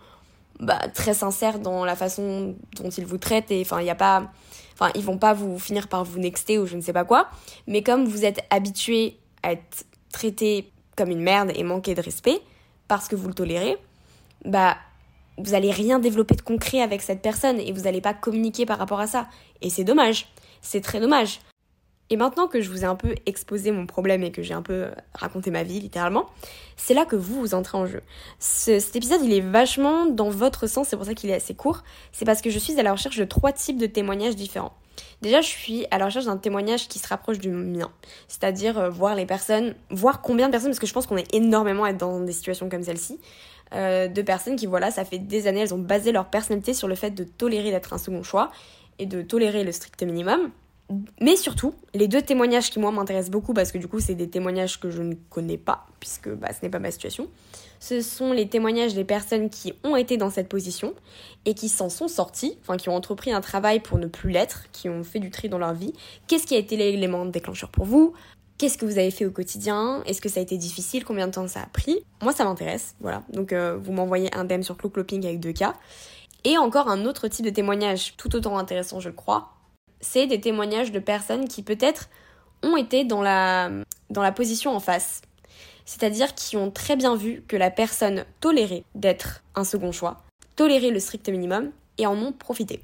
bah, 0.59 0.79
très 0.93 1.13
sincères 1.13 1.59
dans 1.59 1.83
la 1.85 1.95
façon 1.95 2.55
dont 2.77 2.89
ils 2.89 3.05
vous 3.05 3.17
traitent 3.17 3.51
et 3.51 3.61
enfin 3.61 3.81
il 3.81 3.85
y 3.85 3.89
a 3.89 3.95
pas 3.95 4.31
enfin 4.73 4.91
ils 4.95 5.03
vont 5.03 5.17
pas 5.17 5.33
vous 5.33 5.59
finir 5.59 5.87
par 5.87 6.05
vous 6.05 6.19
nexter 6.19 6.59
ou 6.59 6.65
je 6.65 6.75
ne 6.75 6.81
sais 6.81 6.93
pas 6.93 7.05
quoi. 7.05 7.27
Mais 7.67 7.81
comme 7.81 8.05
vous 8.05 8.25
êtes 8.25 8.41
habitué 8.49 9.17
à 9.43 9.53
être 9.53 9.85
traité 10.11 10.71
comme 10.95 11.09
une 11.09 11.21
merde 11.21 11.51
et 11.55 11.63
manquer 11.63 11.93
de 11.93 12.01
respect 12.01 12.39
parce 12.87 13.07
que 13.07 13.15
vous 13.15 13.27
le 13.27 13.33
tolérez 13.33 13.77
bah 14.45 14.77
vous 15.37 15.53
allez 15.53 15.71
rien 15.71 15.99
développer 15.99 16.35
de 16.35 16.41
concret 16.41 16.81
avec 16.81 17.01
cette 17.01 17.21
personne 17.21 17.59
et 17.59 17.71
vous 17.71 17.81
n'allez 17.81 18.01
pas 18.01 18.13
communiquer 18.13 18.65
par 18.65 18.77
rapport 18.77 18.99
à 18.99 19.07
ça. 19.07 19.27
Et 19.61 19.69
c'est 19.69 19.83
dommage. 19.83 20.27
C'est 20.61 20.81
très 20.81 20.99
dommage. 20.99 21.39
Et 22.11 22.17
maintenant 22.17 22.47
que 22.47 22.61
je 22.61 22.69
vous 22.69 22.83
ai 22.83 22.85
un 22.85 22.95
peu 22.95 23.15
exposé 23.25 23.71
mon 23.71 23.87
problème 23.87 24.23
et 24.23 24.31
que 24.31 24.43
j'ai 24.43 24.53
un 24.53 24.61
peu 24.61 24.89
raconté 25.13 25.49
ma 25.49 25.63
vie 25.63 25.79
littéralement, 25.79 26.27
c'est 26.77 26.93
là 26.93 27.03
que 27.05 27.15
vous 27.15 27.39
vous 27.39 27.55
entrez 27.55 27.77
en 27.77 27.87
jeu. 27.87 28.01
cet 28.37 28.95
épisode, 28.95 29.21
il 29.23 29.33
est 29.33 29.41
vachement 29.41 30.05
dans 30.05 30.29
votre 30.29 30.67
sens, 30.67 30.89
c'est 30.89 30.97
pour 30.97 31.07
ça 31.07 31.15
qu'il 31.15 31.31
est 31.31 31.35
assez 31.35 31.55
court. 31.55 31.83
C'est 32.11 32.25
parce 32.25 32.41
que 32.41 32.51
je 32.51 32.59
suis 32.59 32.79
à 32.79 32.83
la 32.83 32.91
recherche 32.91 33.17
de 33.17 33.25
trois 33.25 33.51
types 33.51 33.79
de 33.79 33.87
témoignages 33.87 34.35
différents. 34.35 34.73
Déjà, 35.21 35.41
je 35.41 35.47
suis 35.47 35.87
à 35.91 35.97
la 35.97 36.05
recherche 36.05 36.25
d'un 36.25 36.37
témoignage 36.37 36.87
qui 36.87 36.99
se 36.99 37.07
rapproche 37.07 37.39
du 37.39 37.49
mien, 37.49 37.91
c'est-à-dire 38.27 38.77
euh, 38.77 38.89
voir 38.89 39.15
les 39.15 39.25
personnes, 39.25 39.75
voir 39.89 40.21
combien 40.21 40.47
de 40.47 40.51
personnes, 40.51 40.69
parce 40.69 40.79
que 40.79 40.87
je 40.87 40.93
pense 40.93 41.07
qu'on 41.07 41.17
est 41.17 41.33
énormément 41.33 41.85
à 41.85 41.89
être 41.89 41.97
dans 41.97 42.19
des 42.19 42.31
situations 42.31 42.69
comme 42.69 42.83
celle-ci, 42.83 43.19
euh, 43.73 44.07
de 44.07 44.21
personnes 44.21 44.55
qui, 44.55 44.65
voilà, 44.65 44.91
ça 44.91 45.05
fait 45.05 45.19
des 45.19 45.47
années, 45.47 45.61
elles 45.61 45.73
ont 45.73 45.79
basé 45.79 46.11
leur 46.11 46.25
personnalité 46.25 46.73
sur 46.73 46.87
le 46.87 46.95
fait 46.95 47.11
de 47.11 47.23
tolérer 47.23 47.71
d'être 47.71 47.93
un 47.93 47.97
second 47.97 48.23
choix 48.23 48.51
et 48.99 49.05
de 49.05 49.21
tolérer 49.21 49.63
le 49.63 49.71
strict 49.71 50.03
minimum. 50.03 50.51
Mais 51.19 51.35
surtout, 51.35 51.73
les 51.95 52.07
deux 52.07 52.21
témoignages 52.21 52.69
qui 52.69 52.79
moi 52.79 52.91
m'intéressent 52.91 53.31
beaucoup 53.31 53.55
parce 53.55 53.71
que 53.71 53.79
du 53.79 53.87
coup 53.87 53.99
c'est 53.99 54.13
des 54.13 54.29
témoignages 54.29 54.79
que 54.79 54.91
je 54.91 55.01
ne 55.01 55.15
connais 55.31 55.57
pas 55.57 55.87
puisque 55.99 56.29
bah, 56.29 56.49
ce 56.53 56.63
n'est 56.63 56.69
pas 56.69 56.77
ma 56.77 56.91
situation. 56.91 57.27
Ce 57.79 58.01
sont 58.01 58.31
les 58.31 58.47
témoignages 58.47 58.93
des 58.93 59.03
personnes 59.03 59.49
qui 59.49 59.73
ont 59.83 59.95
été 59.95 60.17
dans 60.17 60.29
cette 60.29 60.47
position 60.47 60.93
et 61.45 61.55
qui 61.55 61.69
s'en 61.69 61.89
sont 61.89 62.07
sorties, 62.07 62.57
enfin 62.61 62.77
qui 62.77 62.89
ont 62.89 62.95
entrepris 62.95 63.31
un 63.31 63.41
travail 63.41 63.79
pour 63.79 63.97
ne 63.97 64.05
plus 64.05 64.29
l'être, 64.29 64.65
qui 64.71 64.87
ont 64.87 65.03
fait 65.03 65.19
du 65.19 65.31
tri 65.31 65.49
dans 65.49 65.57
leur 65.57 65.73
vie. 65.73 65.93
Qu'est-ce 66.27 66.45
qui 66.45 66.55
a 66.55 66.59
été 66.59 66.77
l'élément 66.77 67.25
déclencheur 67.25 67.69
pour 67.69 67.85
vous? 67.85 68.13
Qu'est-ce 68.57 68.77
que 68.77 68.85
vous 68.85 68.97
avez 68.97 69.11
fait 69.11 69.25
au 69.25 69.31
quotidien? 69.31 70.01
Est-ce 70.05 70.21
que 70.21 70.29
ça 70.29 70.39
a 70.39 70.43
été 70.43 70.57
difficile? 70.57 71.03
Combien 71.03 71.27
de 71.27 71.33
temps 71.33 71.45
ça 71.47 71.61
a 71.61 71.65
pris? 71.65 72.05
Moi, 72.21 72.31
ça 72.31 72.45
m'intéresse, 72.45 72.95
voilà. 73.01 73.23
Donc, 73.33 73.51
euh, 73.51 73.77
vous 73.77 73.91
m'envoyez 73.91 74.33
un 74.33 74.45
DM 74.45 74.61
sur 74.61 74.77
Clocloping 74.77 75.25
avec 75.25 75.41
deux 75.41 75.51
cas. 75.51 75.73
Et 76.45 76.57
encore 76.57 76.87
un 76.87 77.05
autre 77.05 77.27
type 77.27 77.43
de 77.43 77.49
témoignage, 77.49 78.15
tout 78.15 78.33
autant 78.33 78.57
intéressant, 78.57 79.01
je 79.01 79.09
crois. 79.09 79.49
C'est 79.99 80.25
des 80.25 80.39
témoignages 80.39 80.93
de 80.93 80.99
personnes 80.99 81.49
qui 81.49 81.63
peut-être 81.63 82.09
ont 82.63 82.77
été 82.77 83.03
dans 83.03 83.21
la, 83.21 83.69
dans 84.09 84.21
la 84.21 84.31
position 84.31 84.73
en 84.73 84.79
face. 84.79 85.21
C'est-à-dire 85.85 86.33
qui 86.33 86.55
ont 86.55 86.71
très 86.71 86.95
bien 86.95 87.15
vu 87.15 87.43
que 87.47 87.57
la 87.57 87.71
personne 87.71 88.25
tolérait 88.39 88.83
d'être 88.95 89.43
un 89.55 89.65
second 89.65 89.91
choix, 89.91 90.23
tolérait 90.55 90.91
le 90.91 90.99
strict 90.99 91.27
minimum 91.27 91.71
et 91.97 92.07
en 92.07 92.17
ont 92.17 92.31
profité. 92.31 92.81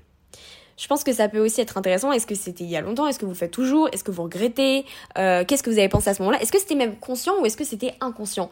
Je 0.82 0.88
pense 0.88 1.04
que 1.04 1.14
ça 1.14 1.30
peut 1.30 1.38
aussi 1.38 1.62
être 1.62 1.78
intéressant. 1.78 2.12
Est-ce 2.12 2.26
que 2.26 2.34
c'était 2.34 2.64
il 2.64 2.70
y 2.72 2.76
a 2.76 2.82
longtemps? 2.82 3.06
Est-ce 3.06 3.20
que 3.20 3.26
vous 3.28 3.36
faites 3.36 3.52
toujours? 3.52 3.88
Est-ce 3.92 4.04
que 4.04 4.10
vous 4.10 4.24
regrettez? 4.24 4.84
Euh, 5.16 5.46
Qu'est-ce 5.48 5.62
que 5.62 5.70
vous 5.70 5.78
avez 5.78 5.90
pensé 5.90 6.10
à 6.10 6.16
ce 6.16 6.24
moment-là? 6.24 6.42
Est-ce 6.42 6.52
que 6.52 6.58
c'était 6.58 6.74
même 6.74 6.96
conscient 6.96 7.40
ou 7.40 7.46
est-ce 7.46 7.56
que 7.56 7.64
c'était 7.64 7.94
inconscient? 8.02 8.50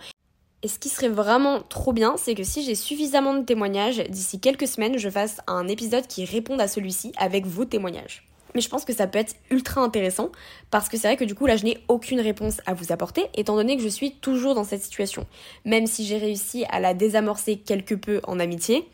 Et 0.62 0.68
ce 0.68 0.78
qui 0.78 0.89
serait 0.89 1.10
vraiment 1.10 1.62
trop 1.62 1.92
bien, 1.92 2.18
c'est 2.18 2.36
que 2.36 2.44
si 2.44 2.63
j'ai 2.63 2.76
suffisamment 2.76 3.34
de 3.34 3.44
témoignages, 3.44 3.98
d'ici 4.10 4.39
quelques 4.39 4.68
semaines, 4.68 5.00
je 5.00 5.10
fasse 5.10 5.42
un 5.48 5.68
épisode 5.68 6.06
qui 6.06 6.24
réponde 6.24 6.62
à 6.62 6.68
celui-ci 6.68 7.13
avec 7.18 7.48
vos 7.48 7.65
témoignages. 7.65 8.28
Mais 8.54 8.62
je 8.62 8.70
pense 8.70 8.86
que 8.86 8.94
ça 8.94 9.08
peut 9.08 9.18
être 9.18 9.36
ultra 9.50 9.82
intéressant 9.82 10.32
parce 10.70 10.88
que 10.88 10.98
c'est 10.98 11.08
vrai 11.08 11.18
que 11.18 11.26
du 11.26 11.34
coup 11.34 11.48
là 11.48 11.56
je 11.56 11.65
n'ai 11.65 11.78
aucune 11.88 12.20
réponse 12.20 12.62
à 12.65 12.74
vous 12.74 12.92
apporter 12.92 13.28
étant 13.36 13.56
donné 13.56 13.78
que 13.78 13.84
je 13.84 13.88
suis 13.88 14.15
toujours 14.15 14.54
dans 14.54 14.63
cette 14.63 14.84
situation. 14.84 15.26
Même 15.65 15.88
si 15.88 16.06
j'ai 16.06 16.18
réussi 16.18 16.65
à 16.70 16.80
la 16.80 16.94
désamorcer 16.94 17.58
quelque 17.58 17.96
peu 17.96 18.22
en 18.28 18.39
amitié, 18.39 18.88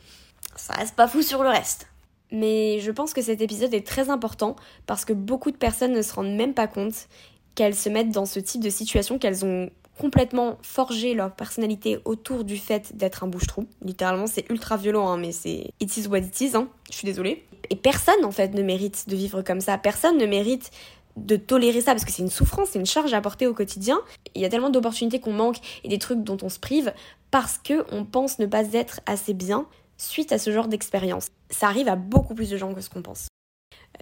ça 0.56 0.74
reste 0.74 0.96
pas 0.96 1.08
fou 1.08 1.22
sur 1.22 1.44
le 1.44 1.50
reste. 1.50 1.88
Mais 2.32 2.80
je 2.80 2.92
pense 2.92 3.14
que 3.14 3.22
cet 3.22 3.42
épisode 3.42 3.74
est 3.74 3.86
très 3.86 4.10
important 4.10 4.56
parce 4.88 5.06
que 5.06 5.14
beaucoup 5.14 5.52
de 5.52 5.58
personnes 5.58 5.94
ne 5.94 6.02
se 6.02 6.14
rendent 6.14 6.36
même 6.36 6.54
pas 6.54 6.68
compte 6.68 7.08
qu'elles 7.54 7.76
se 7.76 7.90
mettent 7.90 8.12
dans 8.12 8.26
ce 8.26 8.40
type 8.40 8.62
de 8.62 8.70
situation, 8.70 9.18
qu'elles 9.18 9.46
ont 9.46 9.70
complètement 10.00 10.58
forgé 10.62 11.14
leur 11.14 11.34
personnalité 11.34 12.00
autour 12.06 12.44
du 12.44 12.58
fait 12.58 12.96
d'être 12.98 13.24
un 13.24 13.28
bouche-trou. 13.28 13.66
Littéralement, 13.82 14.28
c'est 14.28 14.50
ultra 14.50 14.78
violent, 14.78 15.08
hein, 15.08 15.18
mais 15.18 15.32
c'est 15.32 15.72
it 15.80 15.98
is 15.98 16.08
what 16.08 16.20
it 16.20 16.42
is, 16.42 16.56
hein. 16.56 16.68
je 16.92 16.98
suis 16.98 17.06
désolée. 17.06 17.46
Et 17.70 17.76
personne, 17.76 18.26
en 18.26 18.32
fait, 18.32 18.54
ne 18.54 18.62
mérite 18.62 19.08
de 19.08 19.16
vivre 19.16 19.42
comme 19.42 19.62
ça. 19.62 19.78
Personne 19.78 20.18
ne 20.18 20.26
mérite 20.26 20.72
de 21.16 21.38
tolérer 21.38 21.80
ça 21.80 21.94
parce 21.94 22.04
que 22.04 22.12
c'est 22.12 22.24
une 22.24 22.30
souffrance, 22.30 22.70
c'est 22.72 22.80
une 22.80 22.86
charge 22.86 23.14
à 23.14 23.22
porter 23.22 23.48
au 23.48 23.54
quotidien. 23.54 24.00
Il 24.36 24.42
y 24.42 24.46
a 24.46 24.50
tellement 24.50 24.70
d'opportunités 24.70 25.20
qu'on 25.20 25.32
manque 25.32 25.58
et 25.84 25.88
des 25.88 25.98
trucs 25.98 26.24
dont 26.24 26.38
on 26.42 26.50
se 26.50 26.60
prive 26.60 26.94
parce 27.32 27.58
que 27.58 27.86
on 27.92 28.04
pense 28.04 28.38
ne 28.40 28.46
pas 28.46 28.74
être 28.74 29.00
assez 29.06 29.34
bien 29.34 29.66
suite 29.98 30.32
à 30.32 30.40
ce 30.40 30.52
genre 30.52 30.68
d'expérience. 30.68 31.30
Ça 31.50 31.68
arrive 31.68 31.88
à 31.88 31.96
beaucoup 31.96 32.36
plus 32.36 32.50
de 32.50 32.58
gens 32.58 32.74
que 32.74 32.82
ce 32.82 32.90
qu'on 32.90 33.02
pense. 33.02 33.28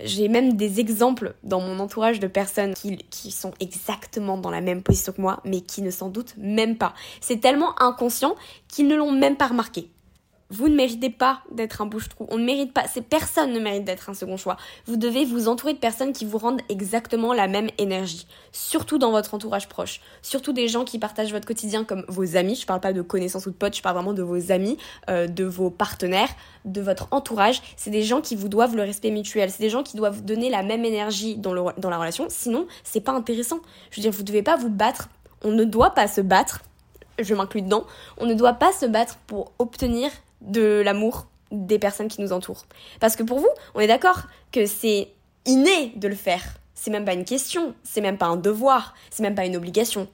J'ai 0.02 0.28
même 0.28 0.54
des 0.54 0.80
exemples 0.80 1.36
dans 1.44 1.62
mon 1.62 1.80
entourage 1.80 2.20
de 2.20 2.28
personnes 2.28 2.74
qui, 2.74 2.98
qui, 3.12 3.32
sont 3.32 3.54
exactement 3.60 4.38
dans 4.38 4.50
la 4.50 4.62
même 4.62 4.82
position 4.82 5.14
que 5.14 5.22
moi, 5.22 5.40
mais 5.46 5.62
qui 5.62 5.84
ne 5.84 5.92
s'en 5.92 6.10
doutent 6.10 6.34
même 6.38 6.78
pas. 6.78 6.94
C'est 7.22 7.40
tellement 7.40 7.80
inconscient 7.80 8.36
qu'ils 8.68 8.88
ne 8.88 8.96
l'ont 8.96 9.12
même 9.12 9.38
pas 9.38 9.48
remarqué. 9.48 9.93
Vous 10.54 10.70
ne 10.70 10.76
méritez 10.76 11.10
pas 11.10 11.42
d'être 11.52 11.82
un 11.82 11.88
bouche-trou. 11.88 12.28
On 12.30 12.38
ne 12.38 12.46
mérite 12.46 12.74
pas. 12.74 12.88
Ces 12.88 13.02
personnes 13.02 13.54
ne 13.54 13.60
méritent 13.60 13.86
d'être 13.86 14.12
un 14.12 14.14
second 14.14 14.38
choix. 14.38 14.56
Vous 14.86 14.98
devez 14.98 15.26
vous 15.26 15.48
entourer 15.48 15.74
de 15.74 15.80
personnes 15.80 16.14
qui 16.14 16.26
vous 16.26 16.38
rendent 16.38 16.62
exactement 16.70 17.34
la 17.34 17.48
même 17.48 17.70
énergie. 17.80 18.28
Surtout 18.52 19.00
dans 19.00 19.10
votre 19.10 19.34
entourage 19.34 19.68
proche. 19.68 20.00
Surtout 20.22 20.54
des 20.54 20.68
gens 20.68 20.86
qui 20.86 21.00
partagent 21.00 21.32
votre 21.32 21.48
quotidien 21.48 21.84
comme 21.84 22.06
vos 22.08 22.38
amis. 22.38 22.54
Je 22.54 22.68
parle 22.68 22.82
pas 22.82 22.94
de 22.94 23.02
connaissances 23.02 23.48
ou 23.48 23.50
de 23.50 23.56
potes, 23.56 23.76
je 23.76 23.82
parle 23.82 23.96
vraiment 23.96 24.14
de 24.14 24.22
vos 24.22 24.52
amis, 24.52 24.78
euh, 25.10 25.26
de 25.26 25.44
vos 25.44 25.72
partenaires, 25.72 26.30
de 26.66 26.82
votre 26.82 27.08
entourage. 27.10 27.64
C'est 27.76 27.90
des 27.90 28.04
gens 28.04 28.22
qui 28.22 28.36
vous 28.36 28.48
doivent 28.48 28.76
le 28.76 28.84
respect 28.84 29.10
mutuel. 29.10 29.50
C'est 29.50 29.64
des 29.64 29.72
gens 29.72 29.82
qui 29.82 29.98
doivent 29.98 30.24
donner 30.24 30.52
la 30.52 30.62
même 30.62 30.86
énergie 30.86 31.36
dans, 31.36 31.54
le, 31.54 31.64
dans 31.80 31.90
la 31.90 31.98
relation. 31.98 32.28
Sinon, 32.30 32.68
c'est 32.84 33.02
pas 33.02 33.14
intéressant. 33.14 33.58
Je 33.90 33.98
veux 33.98 34.02
dire, 34.04 34.12
vous 34.12 34.22
devez 34.22 34.44
pas 34.44 34.56
vous 34.56 34.70
battre. 34.70 35.10
On 35.44 35.52
ne 35.52 35.64
doit 35.64 35.96
pas 35.96 36.08
se 36.08 36.22
battre 36.22 36.62
je 37.20 37.36
m'inclus 37.36 37.62
dedans, 37.62 37.86
on 38.18 38.26
ne 38.26 38.34
doit 38.34 38.54
pas 38.54 38.72
se 38.72 38.86
battre 38.86 39.18
pour 39.28 39.52
obtenir 39.60 40.10
de 40.44 40.82
l'amour 40.84 41.28
des 41.52 41.80
personnes 41.80 42.08
qui 42.08 42.22
nous 42.22 42.34
entourent. 42.34 42.66
Parce 43.00 43.16
que 43.16 43.24
pour 43.24 43.40
vous, 43.40 43.50
on 43.76 43.80
est 43.80 43.88
d'accord 43.88 44.24
que 44.52 44.66
c'est 44.66 45.10
inné 45.46 45.94
de 45.96 46.08
le 46.08 46.16
faire. 46.16 46.44
C'est 46.74 46.92
même 46.92 47.06
pas 47.06 47.14
une 47.14 47.26
question, 47.26 47.76
c'est 47.84 48.02
même 48.02 48.18
pas 48.18 48.26
un 48.26 48.38
devoir, 48.38 48.94
c'est 49.10 49.24
même 49.24 49.36
pas 49.36 49.46
une 49.46 49.56
obligation. 49.56 50.08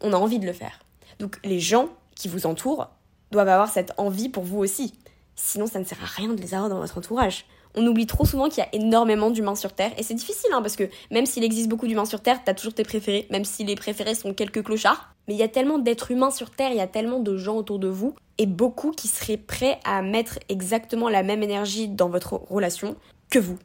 On 0.00 0.12
a 0.12 0.16
envie 0.16 0.38
de 0.38 0.46
le 0.46 0.52
faire. 0.52 0.78
Donc 1.18 1.38
les 1.44 1.60
gens 1.60 1.88
qui 2.14 2.28
vous 2.28 2.46
entourent 2.46 2.88
doivent 3.30 3.48
avoir 3.48 3.68
cette 3.68 3.92
envie 3.98 4.28
pour 4.28 4.44
vous 4.44 4.58
aussi. 4.58 4.94
Sinon, 5.34 5.66
ça 5.66 5.78
ne 5.78 5.84
sert 5.84 6.02
à 6.02 6.06
rien 6.06 6.32
de 6.32 6.40
les 6.40 6.54
avoir 6.54 6.68
dans 6.68 6.78
votre 6.78 6.98
entourage. 6.98 7.44
On 7.74 7.86
oublie 7.86 8.06
trop 8.06 8.24
souvent 8.24 8.48
qu'il 8.48 8.58
y 8.58 8.66
a 8.66 8.74
énormément 8.74 9.30
d'humains 9.30 9.54
sur 9.54 9.72
Terre. 9.72 9.92
Et 9.98 10.02
c'est 10.02 10.14
difficile, 10.14 10.50
hein, 10.52 10.62
parce 10.62 10.74
que 10.74 10.88
même 11.10 11.26
s'il 11.26 11.44
existe 11.44 11.68
beaucoup 11.68 11.86
d'humains 11.86 12.06
sur 12.06 12.20
Terre, 12.20 12.40
t'as 12.44 12.54
toujours 12.54 12.74
tes 12.74 12.82
préférés, 12.82 13.26
même 13.30 13.44
si 13.44 13.64
les 13.64 13.76
préférés 13.76 14.14
sont 14.14 14.34
quelques 14.34 14.64
clochards. 14.64 15.14
Mais 15.28 15.34
il 15.34 15.36
y 15.36 15.42
a 15.42 15.48
tellement 15.48 15.78
d'êtres 15.78 16.10
humains 16.10 16.30
sur 16.30 16.50
Terre, 16.50 16.70
il 16.70 16.78
y 16.78 16.80
a 16.80 16.86
tellement 16.86 17.20
de 17.20 17.36
gens 17.36 17.56
autour 17.56 17.78
de 17.78 17.88
vous, 17.88 18.14
et 18.38 18.46
beaucoup 18.46 18.92
qui 18.92 19.08
seraient 19.08 19.36
prêts 19.36 19.78
à 19.84 20.00
mettre 20.00 20.38
exactement 20.48 21.08
la 21.08 21.22
même 21.22 21.42
énergie 21.42 21.88
dans 21.88 22.08
votre 22.08 22.34
relation 22.50 22.96
que 23.30 23.38
vous. 23.38 23.58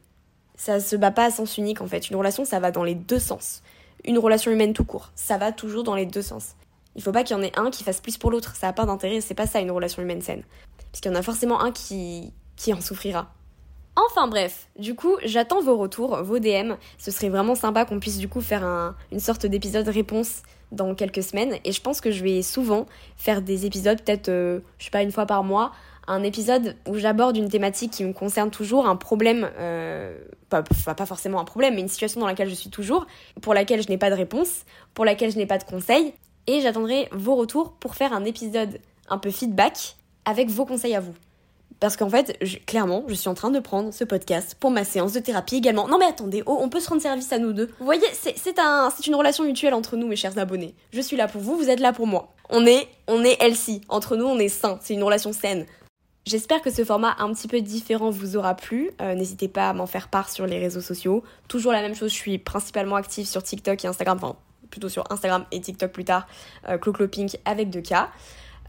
Ça 0.55 0.79
se 0.79 0.95
bat 0.95 1.11
pas 1.11 1.25
à 1.25 1.31
sens 1.31 1.57
unique 1.57 1.81
en 1.81 1.87
fait. 1.87 2.09
Une 2.09 2.17
relation, 2.17 2.43
ça 2.45 2.59
va 2.59 2.71
dans 2.71 2.83
les 2.83 2.95
deux 2.95 3.19
sens. 3.19 3.63
Une 4.05 4.19
relation 4.19 4.51
humaine 4.51 4.73
tout 4.73 4.83
court, 4.83 5.11
ça 5.15 5.37
va 5.37 5.51
toujours 5.51 5.83
dans 5.83 5.95
les 5.95 6.05
deux 6.05 6.21
sens. 6.21 6.55
Il 6.95 7.01
faut 7.01 7.11
pas 7.11 7.23
qu'il 7.23 7.35
y 7.35 7.39
en 7.39 7.43
ait 7.43 7.57
un 7.57 7.71
qui 7.71 7.83
fasse 7.83 8.01
plus 8.01 8.17
pour 8.17 8.29
l'autre, 8.29 8.55
ça 8.55 8.67
n'a 8.67 8.73
pas 8.73 8.85
d'intérêt, 8.85 9.21
c'est 9.21 9.33
pas 9.33 9.47
ça 9.47 9.61
une 9.61 9.71
relation 9.71 10.01
humaine 10.01 10.21
saine. 10.21 10.43
puisqu'il 10.91 11.09
y 11.09 11.11
en 11.11 11.17
a 11.17 11.23
forcément 11.23 11.61
un 11.61 11.71
qui, 11.71 12.33
qui 12.57 12.73
en 12.73 12.81
souffrira. 12.81 13.31
Enfin 13.95 14.27
bref, 14.27 14.69
du 14.77 14.95
coup, 14.95 15.17
j'attends 15.23 15.61
vos 15.61 15.77
retours, 15.77 16.23
vos 16.23 16.39
DM. 16.39 16.73
Ce 16.97 17.11
serait 17.11 17.29
vraiment 17.29 17.53
sympa 17.53 17.85
qu'on 17.85 17.99
puisse 17.99 18.17
du 18.17 18.27
coup 18.27 18.41
faire 18.41 18.63
une 19.11 19.19
sorte 19.19 19.45
d'épisode 19.45 19.87
réponse 19.87 20.41
dans 20.73 20.95
quelques 20.95 21.23
semaines. 21.23 21.55
Et 21.63 21.71
je 21.71 21.81
pense 21.81 22.01
que 22.01 22.11
je 22.11 22.23
vais 22.23 22.41
souvent 22.41 22.85
faire 23.15 23.41
des 23.41 23.65
épisodes, 23.65 24.01
peut-être, 24.01 24.29
euh, 24.29 24.59
je 24.77 24.85
sais 24.85 24.91
pas, 24.91 25.03
une 25.03 25.11
fois 25.11 25.25
par 25.25 25.43
mois, 25.43 25.71
un 26.07 26.23
épisode 26.23 26.75
où 26.87 26.97
j'aborde 26.97 27.37
une 27.37 27.49
thématique 27.49 27.91
qui 27.91 28.03
me 28.03 28.13
concerne 28.13 28.51
toujours, 28.51 28.87
un 28.87 28.95
problème, 28.95 29.49
euh, 29.57 30.17
pas, 30.49 30.63
pas 30.63 31.05
forcément 31.05 31.39
un 31.39 31.45
problème, 31.45 31.75
mais 31.75 31.81
une 31.81 31.87
situation 31.87 32.19
dans 32.19 32.27
laquelle 32.27 32.49
je 32.49 32.55
suis 32.55 32.69
toujours, 32.69 33.07
pour 33.41 33.53
laquelle 33.53 33.81
je 33.81 33.89
n'ai 33.89 33.97
pas 33.97 34.09
de 34.09 34.15
réponse, 34.15 34.65
pour 34.93 35.05
laquelle 35.05 35.31
je 35.31 35.37
n'ai 35.37 35.45
pas 35.45 35.57
de 35.57 35.63
conseils. 35.63 36.13
Et 36.47 36.59
j'attendrai 36.59 37.07
vos 37.13 37.35
retours 37.35 37.73
pour 37.73 37.95
faire 37.95 38.11
un 38.11 38.25
épisode 38.25 38.79
un 39.09 39.17
peu 39.17 39.31
feedback 39.31 39.95
avec 40.25 40.49
vos 40.49 40.65
conseils 40.65 40.95
à 40.95 40.99
vous. 40.99 41.13
Parce 41.83 41.97
qu'en 41.97 42.09
fait, 42.09 42.39
clairement, 42.65 43.03
je 43.09 43.13
suis 43.13 43.27
en 43.27 43.33
train 43.33 43.51
de 43.51 43.59
prendre 43.59 43.93
ce 43.93 44.05
podcast 44.05 44.55
pour 44.57 44.71
ma 44.71 44.85
séance 44.85 45.11
de 45.11 45.19
thérapie 45.19 45.57
également. 45.57 45.85
Non 45.89 45.97
mais 45.97 46.05
attendez, 46.05 46.41
oh, 46.45 46.57
on 46.61 46.69
peut 46.69 46.79
se 46.79 46.87
rendre 46.87 47.01
service 47.01 47.33
à 47.33 47.39
nous 47.39 47.51
deux. 47.51 47.71
Vous 47.77 47.83
voyez, 47.83 48.07
c'est 48.13 48.57
un, 48.57 48.89
une 49.05 49.15
relation 49.15 49.43
mutuelle 49.43 49.73
entre 49.73 49.97
nous, 49.97 50.07
mes 50.07 50.15
chers 50.15 50.37
abonnés. 50.37 50.75
Je 50.93 51.01
suis 51.01 51.17
là 51.17 51.27
pour 51.27 51.41
vous, 51.41 51.57
vous 51.57 51.69
êtes 51.69 51.81
là 51.81 51.91
pour 51.91 52.07
moi. 52.07 52.33
On 52.49 52.65
est, 52.65 52.87
on 53.09 53.25
est. 53.25 53.37
Entre 53.89 54.15
nous, 54.15 54.23
on 54.23 54.39
est 54.39 54.47
sain. 54.47 54.79
C'est 54.81 54.93
une 54.93 55.03
relation 55.03 55.33
saine. 55.33 55.65
J'espère 56.25 56.61
que 56.61 56.71
ce 56.71 56.85
format 56.85 57.17
un 57.19 57.33
petit 57.33 57.49
peu 57.49 57.59
différent 57.59 58.11
vous 58.11 58.37
aura 58.37 58.55
plu. 58.55 58.91
Euh, 59.01 59.13
n'hésitez 59.13 59.49
pas 59.49 59.67
à 59.67 59.73
m'en 59.73 59.85
faire 59.85 60.07
part 60.07 60.29
sur 60.29 60.47
les 60.47 60.59
réseaux 60.59 60.79
sociaux. 60.79 61.21
Toujours 61.49 61.73
la 61.73 61.81
même 61.81 61.95
chose, 61.95 62.11
je 62.11 62.17
suis 62.17 62.37
principalement 62.37 62.95
active 62.95 63.27
sur 63.27 63.43
TikTok 63.43 63.83
et 63.83 63.89
Instagram, 63.89 64.19
enfin 64.21 64.37
plutôt 64.71 64.87
sur 64.87 65.03
Instagram 65.11 65.45
et 65.51 65.59
TikTok 65.59 65.91
plus 65.91 66.05
tard, 66.05 66.27
euh, 66.69 66.77
Clo 66.77 66.93
avec 67.43 67.69
2K. 67.69 68.07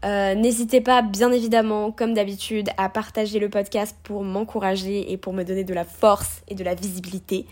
Euh, 0.05 0.35
n'hésitez 0.35 0.81
pas, 0.81 1.01
bien 1.01 1.31
évidemment, 1.31 1.91
comme 1.91 2.13
d'habitude, 2.13 2.69
à 2.77 2.89
partager 2.89 3.39
le 3.39 3.49
podcast 3.49 3.95
pour 4.03 4.23
m'encourager 4.23 5.11
et 5.11 5.17
pour 5.17 5.33
me 5.33 5.43
donner 5.43 5.63
de 5.63 5.73
la 5.73 5.83
force 5.83 6.43
et 6.47 6.53
de 6.53 6.63
la 6.63 6.75
visibilité. 6.75 7.47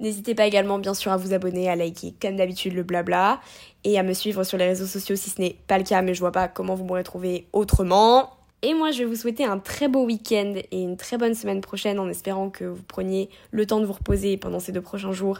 N'hésitez 0.00 0.34
pas 0.34 0.46
également, 0.46 0.80
bien 0.80 0.94
sûr, 0.94 1.12
à 1.12 1.16
vous 1.16 1.32
abonner, 1.32 1.70
à 1.70 1.76
liker, 1.76 2.12
comme 2.20 2.34
d'habitude, 2.34 2.74
le 2.74 2.82
blabla, 2.82 3.40
et 3.84 4.00
à 4.00 4.02
me 4.02 4.14
suivre 4.14 4.42
sur 4.42 4.58
les 4.58 4.66
réseaux 4.66 4.86
sociaux 4.86 5.14
si 5.14 5.30
ce 5.30 5.40
n'est 5.40 5.56
pas 5.68 5.78
le 5.78 5.84
cas, 5.84 6.02
mais 6.02 6.12
je 6.12 6.18
vois 6.18 6.32
pas 6.32 6.48
comment 6.48 6.74
vous 6.74 6.84
m'aurez 6.84 7.04
trouvé 7.04 7.46
autrement. 7.52 8.30
Et 8.62 8.74
moi, 8.74 8.90
je 8.90 8.98
vais 8.98 9.04
vous 9.04 9.14
souhaiter 9.14 9.44
un 9.44 9.58
très 9.58 9.86
beau 9.86 10.04
week-end 10.04 10.54
et 10.72 10.82
une 10.82 10.96
très 10.96 11.18
bonne 11.18 11.34
semaine 11.34 11.60
prochaine 11.60 12.00
en 12.00 12.08
espérant 12.08 12.50
que 12.50 12.64
vous 12.64 12.82
preniez 12.82 13.28
le 13.52 13.64
temps 13.64 13.78
de 13.78 13.86
vous 13.86 13.92
reposer 13.92 14.36
pendant 14.36 14.58
ces 14.58 14.72
deux 14.72 14.80
prochains 14.80 15.12
jours 15.12 15.38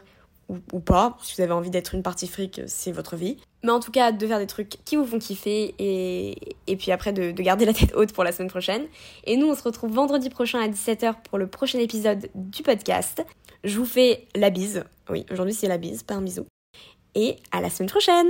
ou, 0.72 0.80
pas. 0.80 1.16
Si 1.22 1.34
vous 1.36 1.42
avez 1.42 1.52
envie 1.52 1.70
d'être 1.70 1.94
une 1.94 2.02
partie 2.02 2.26
fric, 2.26 2.60
c'est 2.66 2.92
votre 2.92 3.16
vie. 3.16 3.38
Mais 3.62 3.70
en 3.70 3.80
tout 3.80 3.90
cas, 3.90 4.12
de 4.12 4.26
faire 4.26 4.38
des 4.38 4.46
trucs 4.46 4.78
qui 4.84 4.96
vous 4.96 5.06
font 5.06 5.18
kiffer 5.18 5.74
et, 5.78 6.56
et 6.66 6.76
puis 6.76 6.90
après 6.92 7.12
de, 7.12 7.30
de, 7.30 7.42
garder 7.42 7.64
la 7.64 7.72
tête 7.72 7.94
haute 7.94 8.12
pour 8.12 8.24
la 8.24 8.32
semaine 8.32 8.50
prochaine. 8.50 8.86
Et 9.24 9.36
nous, 9.36 9.48
on 9.48 9.54
se 9.54 9.62
retrouve 9.62 9.92
vendredi 9.92 10.30
prochain 10.30 10.60
à 10.60 10.68
17h 10.68 11.14
pour 11.28 11.38
le 11.38 11.46
prochain 11.46 11.78
épisode 11.78 12.28
du 12.34 12.62
podcast. 12.62 13.24
Je 13.64 13.78
vous 13.78 13.86
fais 13.86 14.26
la 14.34 14.50
bise. 14.50 14.84
Oui, 15.08 15.24
aujourd'hui 15.30 15.54
c'est 15.54 15.68
la 15.68 15.78
bise, 15.78 16.02
pas 16.02 16.14
un 16.14 16.22
bisou. 16.22 16.46
Et 17.14 17.36
à 17.50 17.60
la 17.60 17.70
semaine 17.70 17.90
prochaine 17.90 18.26